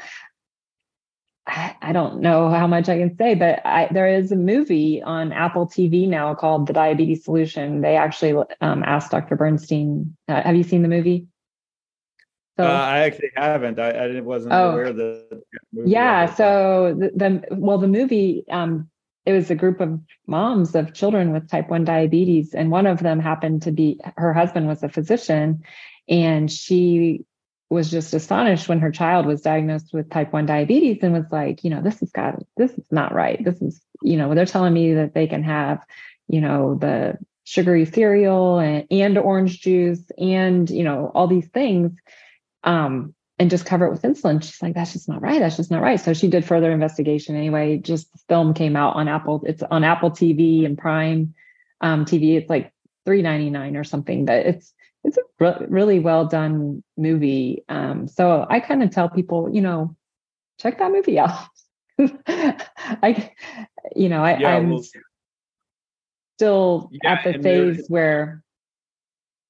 [1.48, 5.02] I, I don't know how much I can say, but I, there is a movie
[5.02, 7.80] on Apple TV now called The Diabetes Solution.
[7.80, 9.34] They actually um, asked Dr.
[9.34, 10.14] Bernstein.
[10.28, 11.26] Uh, have you seen the movie?
[12.58, 13.78] So, uh, I actually haven't.
[13.78, 15.42] I, I wasn't oh, aware of the.
[15.72, 16.34] Yeah.
[16.34, 18.90] So the, the, well, the movie um,
[19.24, 22.98] it was a group of moms of children with type one diabetes, and one of
[23.00, 25.62] them happened to be her husband was a physician,
[26.08, 27.26] and she
[27.70, 31.62] was just astonished when her child was diagnosed with type 1 diabetes and was like
[31.64, 34.72] you know this has got this is not right this is you know they're telling
[34.72, 35.84] me that they can have
[36.28, 41.92] you know the sugary cereal and, and orange juice and you know all these things
[42.64, 44.42] um, and just cover it with insulin.
[44.42, 45.40] She's like, that's just not right.
[45.40, 46.00] That's just not right.
[46.00, 47.78] So she did further investigation anyway.
[47.78, 49.42] Just the film came out on Apple.
[49.46, 51.34] It's on Apple TV and Prime
[51.80, 52.36] um, TV.
[52.36, 52.72] It's like
[53.04, 54.24] three ninety nine or something.
[54.24, 54.72] But it's
[55.04, 57.64] it's a re- really well done movie.
[57.68, 59.96] Um, so I kind of tell people, you know,
[60.58, 61.48] check that movie out.
[62.26, 63.32] I,
[63.94, 64.84] you know, I, yeah, well,
[66.36, 68.42] still yeah, at the phase where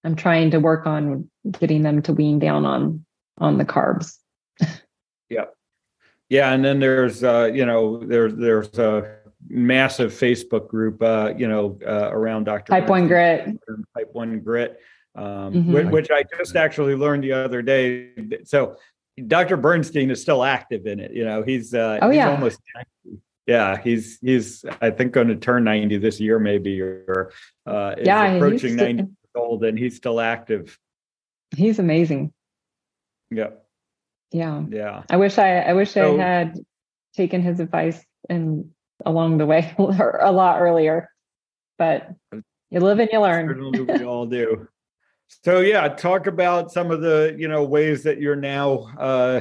[0.05, 3.05] I'm trying to work on getting them to wean down on
[3.39, 4.17] on the carbs.
[5.29, 5.45] yeah.
[6.29, 9.17] Yeah, and then there's uh, you know, there's there's a
[9.49, 12.73] massive Facebook group uh, you know, uh, around Dr.
[12.73, 13.47] Type 1 grit.
[13.97, 14.81] Type 1 grit.
[15.15, 15.73] Um, mm-hmm.
[15.73, 18.11] which, which I just actually learned the other day.
[18.45, 18.77] So
[19.27, 19.57] Dr.
[19.57, 21.13] Bernstein is still active in it.
[21.13, 22.31] You know, he's uh, oh, he's yeah.
[22.31, 22.61] almost
[23.05, 23.23] 90.
[23.47, 27.33] yeah, he's he's I think going to turn 90 this year maybe or
[27.67, 29.07] uh is yeah, approaching 90
[29.39, 30.79] old and he's still active.
[31.57, 32.33] He's amazing.
[33.31, 33.51] Yeah.
[34.33, 34.65] Yeah.
[34.69, 35.03] Yeah.
[35.09, 36.59] I wish I I wish so, I had
[37.15, 38.71] taken his advice and
[39.05, 41.11] along the way a lot earlier.
[41.79, 42.11] But
[42.71, 43.87] you live and you learn.
[43.87, 44.69] we all do.
[45.45, 49.41] So yeah, talk about some of the you know ways that you're now uh,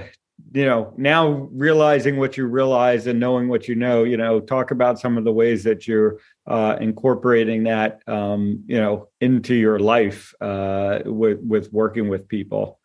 [0.54, 4.72] you know now realizing what you realize and knowing what you know you know talk
[4.72, 9.80] about some of the ways that you're uh, incorporating that um, you know into your
[9.80, 12.80] life uh, with with working with people.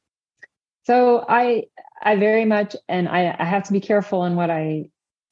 [0.84, 1.64] So i
[2.02, 4.84] i very much and i i have to be careful in what i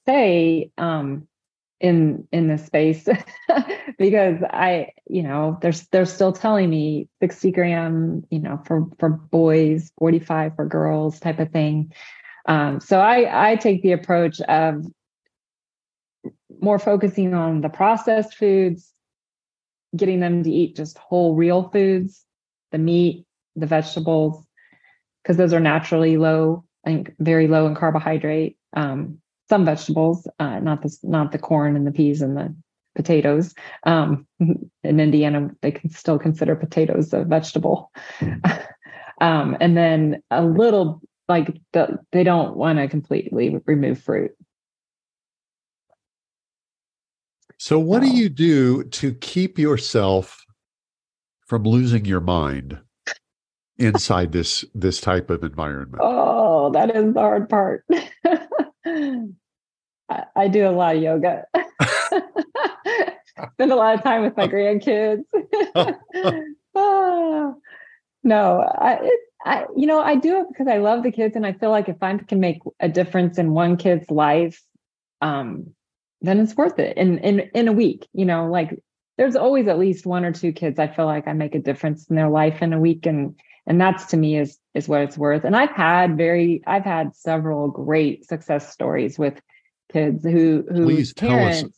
[0.07, 1.27] say um
[1.81, 3.09] in in this space
[3.99, 9.09] because i you know there's they're still telling me 60 gram you know for for
[9.09, 11.93] boys 45 for girls type of thing
[12.47, 14.85] um, so i i take the approach of
[16.61, 18.93] more focusing on the processed foods
[19.97, 22.25] getting them to eat just whole real foods
[22.73, 23.25] the meat
[23.57, 24.47] the vegetables
[25.23, 29.21] because those are naturally low and very low in carbohydrate um,
[29.51, 32.55] some vegetables, uh, not the not the corn and the peas and the
[32.95, 33.53] potatoes.
[33.85, 37.91] Um, in Indiana, they can still consider potatoes a vegetable.
[39.21, 44.33] um, and then a little like the, they don't want to completely remove fruit.
[47.57, 48.11] So, what so.
[48.11, 50.45] do you do to keep yourself
[51.47, 52.81] from losing your mind
[53.79, 56.03] inside this this type of environment?
[56.03, 57.85] Oh, that is the hard part.
[58.85, 61.45] I, I do a lot of yoga.
[63.55, 65.23] Spend a lot of time with my grandkids.
[66.75, 67.53] ah,
[68.25, 71.47] no, I, it, I, you know, I do it because I love the kids, and
[71.47, 74.63] I feel like if I can make a difference in one kid's life,
[75.23, 75.75] um,
[76.21, 76.97] then it's worth it.
[76.97, 78.83] In in in a week, you know, like
[79.17, 82.07] there's always at least one or two kids I feel like I make a difference
[82.09, 85.17] in their life in a week, and and that's to me is is what it's
[85.17, 85.45] worth.
[85.45, 89.41] And I've had very, I've had several great success stories with
[89.93, 91.73] kids who who please parents, tell us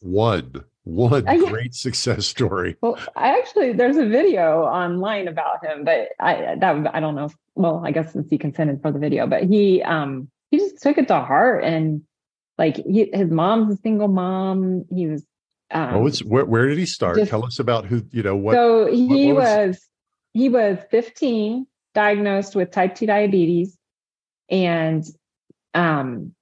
[0.84, 1.50] one one uh, yeah.
[1.50, 2.76] great success story.
[2.80, 7.26] Well, I actually there's a video online about him, but I that I don't know.
[7.26, 10.82] If, well, I guess since he consented for the video, but he um he just
[10.82, 12.02] took it to heart and
[12.58, 14.84] like he, his mom's a single mom.
[14.90, 15.24] He was.
[15.70, 17.16] Um, oh, it's where where did he start?
[17.16, 18.54] Just, Tell us about who you know what.
[18.54, 19.88] So he what, what was, was
[20.34, 23.78] he was 15, diagnosed with type two diabetes,
[24.50, 25.04] and
[25.74, 26.34] um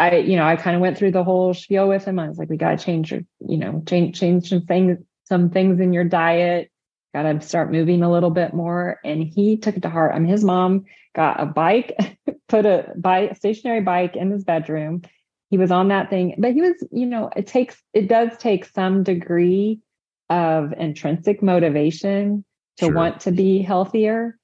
[0.00, 2.18] I, you know, I kind of went through the whole spiel with him.
[2.18, 5.50] I was like, we got to change your, you know, change, change some things, some
[5.50, 6.70] things in your diet.
[7.14, 8.98] Got to start moving a little bit more.
[9.04, 10.14] And he took it to heart.
[10.14, 11.96] I mean, his mom got a bike,
[12.48, 15.02] put a bike, stationary bike in his bedroom.
[15.50, 18.64] He was on that thing, but he was, you know, it takes, it does take
[18.64, 19.80] some degree
[20.30, 22.44] of intrinsic motivation
[22.78, 22.94] to sure.
[22.94, 24.38] want to be healthier.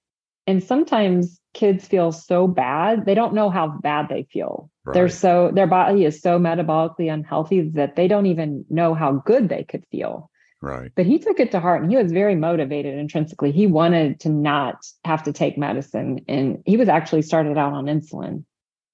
[0.46, 4.68] And sometimes kids feel so bad, they don't know how bad they feel.
[4.86, 4.94] Right.
[4.94, 9.48] They're so their body is so metabolically unhealthy that they don't even know how good
[9.48, 10.30] they could feel.
[10.62, 10.92] Right.
[10.94, 13.50] But he took it to heart and he was very motivated intrinsically.
[13.50, 16.20] He wanted to not have to take medicine.
[16.28, 18.44] And he was actually started out on insulin.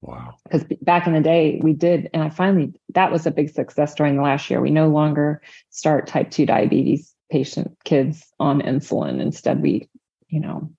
[0.00, 0.34] Wow.
[0.44, 2.10] Because back in the day, we did.
[2.12, 4.60] And I finally, that was a big success during the last year.
[4.60, 5.40] We no longer
[5.70, 9.20] start type 2 diabetes patient kids on insulin.
[9.20, 9.88] Instead, we,
[10.28, 10.70] you know,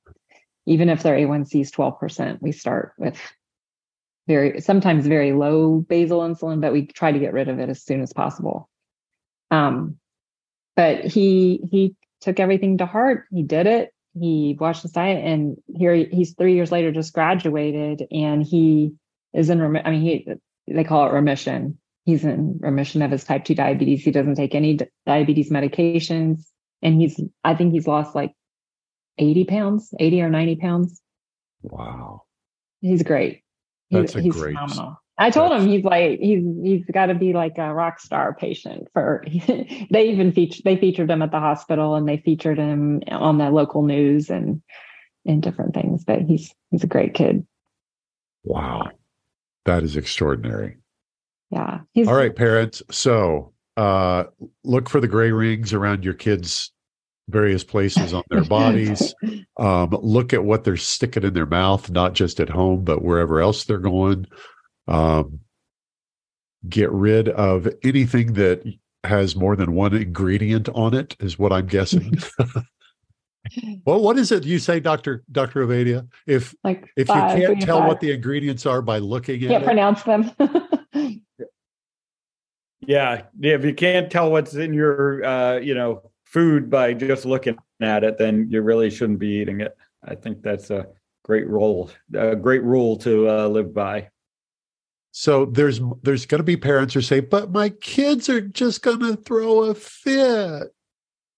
[0.65, 3.17] even if their A1C is 12%, we start with
[4.27, 7.83] very sometimes very low basal insulin, but we try to get rid of it as
[7.83, 8.69] soon as possible.
[9.51, 9.97] Um,
[10.75, 13.25] but he he took everything to heart.
[13.31, 13.93] He did it.
[14.19, 18.93] He watched his diet, and here he's three years later, just graduated, and he
[19.33, 19.61] is in.
[19.61, 20.27] Rem- I mean, he
[20.67, 21.77] they call it remission.
[22.05, 24.03] He's in remission of his type two diabetes.
[24.03, 26.45] He doesn't take any diabetes medications,
[26.81, 27.19] and he's.
[27.43, 28.33] I think he's lost like
[29.17, 31.01] 80 pounds, 80 or 90 pounds.
[31.61, 32.23] Wow.
[32.81, 33.42] He's great.
[33.93, 34.55] That's he's, he's great.
[34.55, 34.99] phenomenal.
[35.17, 38.87] I told him he's like he's he's got to be like a rock star patient
[38.93, 39.23] for
[39.91, 43.49] they even featured they featured him at the hospital and they featured him on the
[43.51, 44.61] local news and
[45.25, 47.45] and different things but he's he's a great kid.
[48.43, 48.89] Wow.
[49.65, 50.77] That is extraordinary.
[51.51, 51.81] Yeah.
[52.07, 54.25] All right parents so uh
[54.63, 56.72] look for the gray rings around your kids
[57.29, 59.13] various places on their bodies.
[59.55, 63.39] Um, look at what they're sticking in their mouth, not just at home, but wherever
[63.39, 64.25] else they're going.
[64.87, 65.41] Um,
[66.67, 68.63] get rid of anything that
[69.03, 72.17] has more than one ingredient on it, is what I'm guessing.
[73.85, 76.07] well, what is it you say, Doctor Doctor Ovadia?
[76.25, 77.87] If like if five, you can't tell five.
[77.87, 80.31] what the ingredients are by looking can't at can't pronounce them.
[82.81, 83.53] yeah, yeah.
[83.53, 86.01] If you can't tell what's in your, uh, you know,
[86.33, 89.77] food by just looking at it, then you really shouldn't be eating it.
[90.03, 90.87] I think that's a
[91.23, 94.09] great rule, a great rule to uh, live by.
[95.11, 98.99] So there's there's going to be parents who say, "But my kids are just going
[99.01, 100.73] to throw a fit."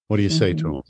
[0.08, 0.68] What do you say mm-hmm.
[0.68, 0.84] to them?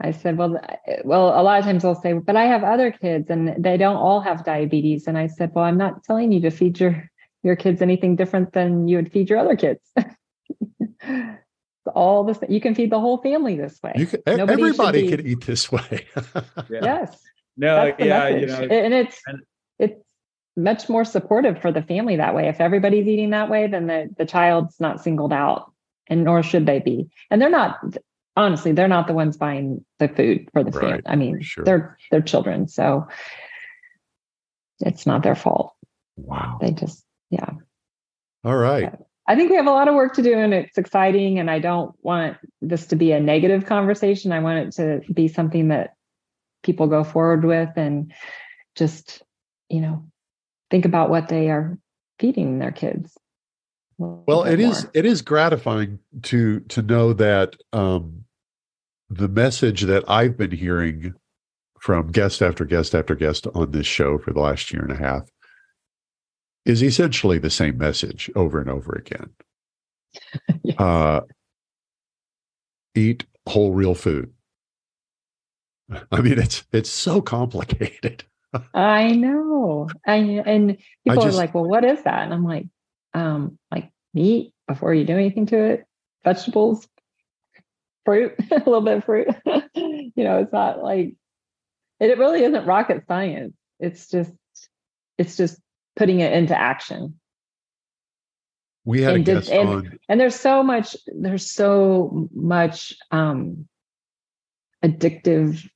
[0.00, 0.56] I said, "Well,
[1.04, 3.96] well, a lot of times they'll say, but I have other kids and they don't
[3.96, 7.10] all have diabetes." And I said, "Well, I'm not telling you to feed your
[7.42, 9.80] your kids anything different than you would feed your other kids."
[11.94, 14.06] all this you can feed the whole family this way.
[14.06, 16.06] Can, everybody be, can eat this way.
[16.70, 16.80] Yeah.
[16.82, 17.20] yes.
[17.56, 18.60] No yeah you know.
[18.60, 19.40] And it's and,
[19.78, 20.02] it's
[20.56, 22.48] much more supportive for the family that way.
[22.48, 25.72] If everybody's eating that way then the, the child's not singled out
[26.08, 27.08] and nor should they be.
[27.30, 27.78] And they're not
[28.36, 30.80] honestly they're not the ones buying the food for the right.
[30.80, 31.02] family.
[31.06, 31.64] I mean sure.
[31.64, 33.08] they're they're children so
[34.80, 35.74] it's not their fault.
[36.16, 36.58] Wow.
[36.60, 37.50] They just yeah.
[38.44, 38.90] All right.
[38.90, 41.38] But, I think we have a lot of work to do and it's exciting.
[41.38, 44.32] And I don't want this to be a negative conversation.
[44.32, 44.72] I want it
[45.06, 45.94] to be something that
[46.62, 48.12] people go forward with and
[48.74, 49.22] just,
[49.68, 50.04] you know,
[50.70, 51.78] think about what they are
[52.18, 53.16] feeding their kids.
[53.98, 54.70] Well, it more.
[54.70, 58.24] is it is gratifying to to know that um
[59.10, 61.14] the message that I've been hearing
[61.78, 64.96] from guest after guest after guest on this show for the last year and a
[64.96, 65.28] half
[66.64, 69.30] is essentially the same message over and over again.
[70.78, 71.20] uh,
[72.94, 74.32] eat whole real food.
[76.12, 78.24] I mean, it's it's so complicated.
[78.74, 79.88] I know.
[80.06, 82.66] I and people just, are like, "Well, what is that?" And I'm like,
[83.14, 85.84] um, like meat before you do anything to it,
[86.24, 86.86] vegetables,
[88.04, 89.28] fruit, a little bit of fruit.
[89.74, 91.14] you know, it's not like
[92.00, 93.54] it really isn't rocket science.
[93.80, 94.32] It's just
[95.18, 95.58] it's just
[95.96, 97.18] putting it into action.
[98.84, 99.98] We had And a guest and- on.
[100.08, 103.68] And there's so much there's so much um
[104.84, 105.68] addictive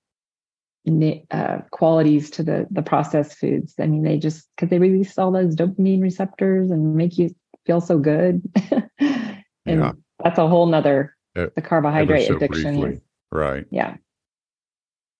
[1.33, 3.75] uh, qualities to the the processed foods.
[3.81, 7.31] I mean, they just because they release all those dopamine receptors and make you
[7.67, 8.43] feel so good.
[9.01, 9.93] and Yeah.
[10.23, 12.81] that's a whole nother the carbohydrate so addiction.
[12.81, 13.01] briefly.
[13.33, 13.67] Right.
[13.71, 13.97] yeah.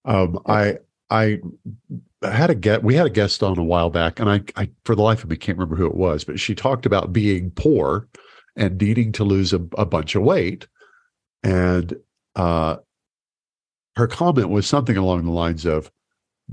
[0.05, 0.79] Um, I
[1.11, 1.41] I
[2.23, 4.95] had a get we had a guest on a while back, and I I for
[4.95, 8.09] the life of me can't remember who it was, but she talked about being poor
[8.57, 10.67] and needing to lose a, a bunch of weight,
[11.43, 11.95] and
[12.35, 12.77] uh,
[13.97, 15.91] her comment was something along the lines of,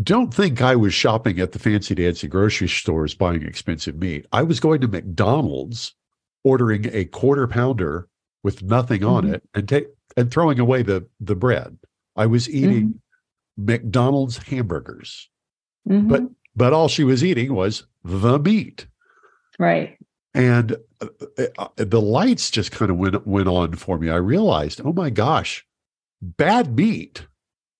[0.02, 4.26] "Don't think I was shopping at the fancy dancy grocery stores buying expensive meat.
[4.32, 5.96] I was going to McDonald's,
[6.44, 8.08] ordering a quarter pounder
[8.44, 9.34] with nothing on Mhm.
[9.36, 11.78] it, and take and throwing away the the bread.
[12.16, 13.00] I was eating."
[13.58, 15.30] McDonald's hamburgers,
[15.88, 16.08] Mhm.
[16.10, 18.88] But- but all she was eating was the meat.
[19.60, 19.98] right.
[20.36, 21.08] And uh,
[21.60, 24.10] uh, the lights just kind of went went on for me.
[24.10, 25.64] I realized, oh my gosh,
[26.22, 27.28] bad meat,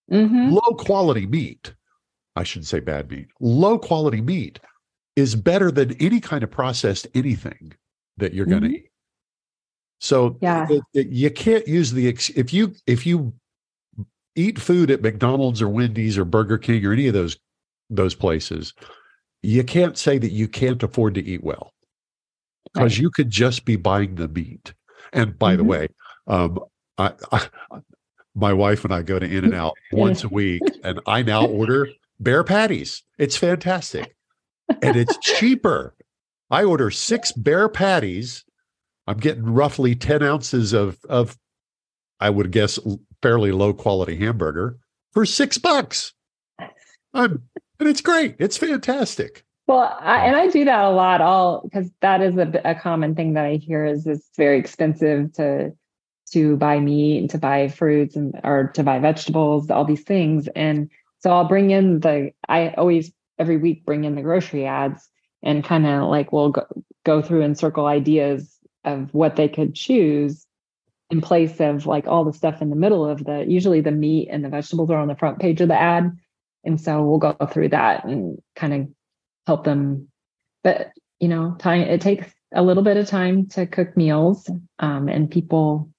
[0.10, 1.74] hmm low quality meat.
[2.36, 3.28] I shouldn't say bad meat.
[3.40, 4.60] Low quality meat
[5.16, 7.74] is better than any kind of processed anything
[8.18, 8.74] that you're going to Mhm.
[8.74, 8.90] eat.
[10.00, 10.68] So Yeah.
[10.70, 13.34] it- it- you can't use the ex- if you if you
[14.36, 17.38] eat food at McDonald's or Wendy's or Burger King or any of those
[17.90, 18.74] those places,
[19.44, 21.74] you can't say that you can't afford to eat well
[22.74, 23.02] because Right.
[23.02, 24.74] you could just be buying the meat.
[25.12, 25.68] And by the Mhm.
[25.68, 25.88] way,
[26.28, 26.60] um,
[26.98, 27.48] I, I
[28.36, 31.46] my wife and I go to In and Out once a week, and I now
[31.46, 31.88] order
[32.20, 33.04] bear patties.
[33.20, 34.16] It's fantastic,
[34.82, 35.94] and it's cheaper.
[36.50, 38.44] I order six bear patties.
[39.06, 41.38] I'm getting roughly ten ounces of of,
[42.20, 42.80] I would guess,
[43.24, 44.78] fairly low quality hamburger
[45.14, 46.14] for six bucks.
[47.14, 47.44] I'm
[47.80, 48.36] and it's great.
[48.38, 49.44] It's fantastic.
[49.66, 51.22] Well, I, and I do that a lot.
[51.22, 55.34] All because that is a, a common thing that I hear is it's very expensive
[55.34, 55.72] to
[56.32, 60.48] to buy meat and to buy fruits and or to buy vegetables, all these things.
[60.56, 62.32] And so I'll bring in the.
[62.48, 65.10] I always every week bring in the grocery ads
[65.42, 66.66] and kind of like we'll go,
[67.06, 70.43] go through and circle ideas of what they could choose
[71.10, 73.46] in place of like all the stuff in the middle of the.
[73.48, 76.18] Usually the meat and the vegetables are on the front page of the ad.
[76.64, 78.88] And so we'll go through that and kind of
[79.46, 80.08] help them
[80.64, 84.50] but you know time it takes a little bit of time to cook meals
[84.80, 85.90] um, and people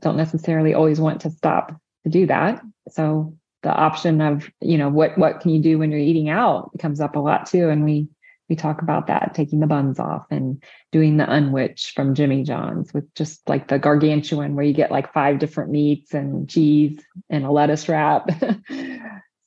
[0.00, 1.74] don't necessarily always want to stop
[2.04, 5.90] to do that so the option of you know what what can you do when
[5.90, 8.08] you're eating out comes up a lot too and we
[8.48, 12.92] we talk about that taking the buns off and doing the unwich from jimmy john's
[12.94, 17.44] with just like the gargantuan where you get like five different meats and cheese and
[17.44, 18.28] a lettuce wrap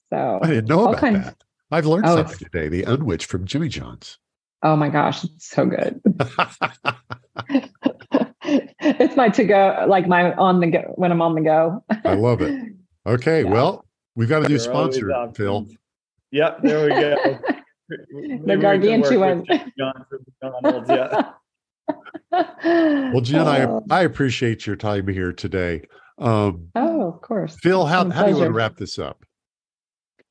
[0.09, 2.67] so i didn't know about kinds- that i've learned Oh, something today.
[2.69, 4.17] The unwich from Jimmy John's.
[4.63, 6.01] Oh my gosh, it's so good.
[8.43, 11.83] it's my to go, like my on the go when I'm on the go.
[12.05, 12.71] I love it.
[13.05, 13.49] Okay, Yeah.
[13.51, 13.85] well,
[14.15, 15.67] we've got a new There are sponsor, Phil.
[16.31, 17.39] Yep, there we go.
[17.89, 19.39] Maybe we can work gargantuan.
[19.39, 21.31] with Johnson McDonald's, yeah.
[22.31, 23.79] Well, Jen, I.
[23.89, 25.83] I appreciate your time here today.
[26.17, 27.57] Um, oh, of course.
[27.61, 29.23] Phil, how, how do you want to wrap this up?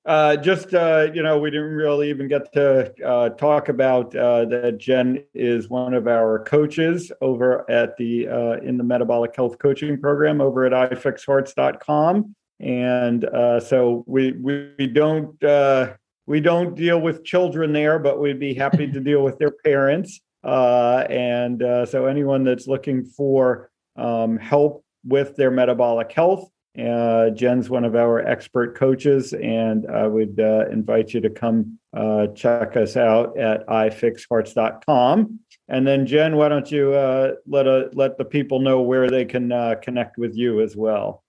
[0.07, 4.45] Uh, just uh, you know, we didn't really even get to uh, talk about uh,
[4.45, 4.79] that.
[4.79, 10.01] Jen is one of our coaches over at the uh, in the metabolic health coaching
[10.01, 15.95] program over at ifixhearts.com, and uh, so we we, we don't uh,
[16.27, 20.21] we don't deal with children there, but we'd be happy to deal with their parents.
[20.43, 26.51] Uh, and uh, so anyone that's looking for um, help with their metabolic health.
[26.79, 31.79] Uh, Jen's one of our expert coaches, and I would uh, invite you to come
[31.97, 35.41] uh, check us out at ifixhearts.com.
[35.69, 39.49] And then, Jen, why don't you uh, let let the people know where they can
[39.83, 41.25] connect with you as well?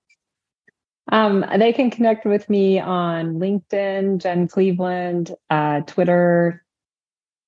[1.10, 6.66] Um, they can connect with me on LinkedIn, Jen Cleveland, uh, Twitter,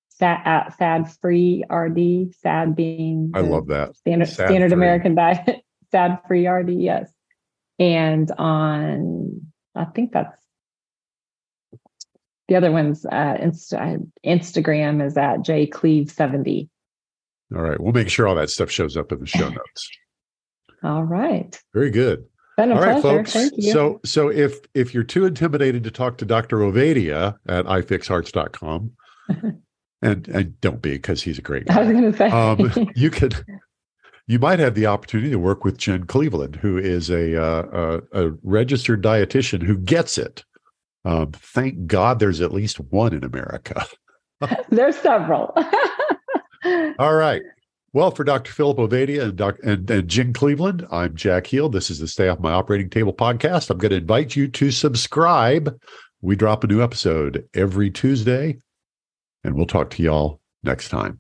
[0.10, 3.96] sad, at Sad Free RD, sad being I love that.
[3.98, 4.78] standard Sad standard free.
[4.78, 7.12] American diet, sad free RD, yes.
[7.80, 9.42] And on,
[9.76, 10.38] I think that's
[12.48, 16.70] the other one's uh, Insta, Instagram is at jcleve70.
[17.56, 19.90] All right, we'll make sure all that stuff shows up in the show notes.
[20.84, 21.60] All right.
[21.74, 22.26] Very good.
[22.60, 23.18] Been a All right, pleasure.
[23.20, 23.32] folks.
[23.32, 23.72] Thank you.
[23.72, 26.58] So, so if if you're too intimidated to talk to Dr.
[26.58, 28.92] Ovadia at ifixhearts.com,
[30.02, 31.84] and and don't be because he's a great I guy.
[31.84, 33.46] was going to say, um, you could
[34.28, 38.26] you might have the opportunity to work with Jen Cleveland, who is a uh, a,
[38.26, 40.44] a, registered dietitian who gets it.
[41.06, 43.86] Um, thank God, there's at least one in America.
[44.70, 45.56] there's several.
[47.00, 47.42] All right.
[47.92, 48.52] Well, for Dr.
[48.52, 49.64] Philip Ovadia and, Dr.
[49.64, 51.74] and, and Jen Cleveland, I'm Jack Heald.
[51.74, 53.72] This is the Stay Off My Operating Table podcast.
[53.72, 55.76] I'm going to invite you to subscribe.
[56.22, 58.58] We drop a new episode every Tuesday,
[59.44, 61.20] and we'll talk to y'all next time.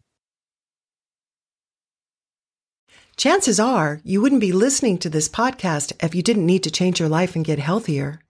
[3.17, 6.99] Chances are you wouldn't be listening to this podcast if you didn't need to change
[6.99, 8.21] your life and get healthier.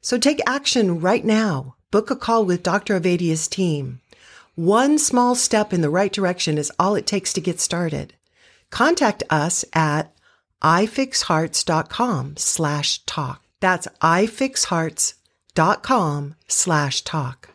[0.00, 1.76] So take action right now.
[1.90, 2.98] Book a call with Dr.
[2.98, 4.00] Ovadia's team.
[4.56, 8.14] One small step in the right direction is all it takes to get started.
[8.70, 10.14] Contact us at
[10.62, 13.42] ifixhearts.com slash talk.
[13.60, 17.50] That's ifixhearts.com slash talk.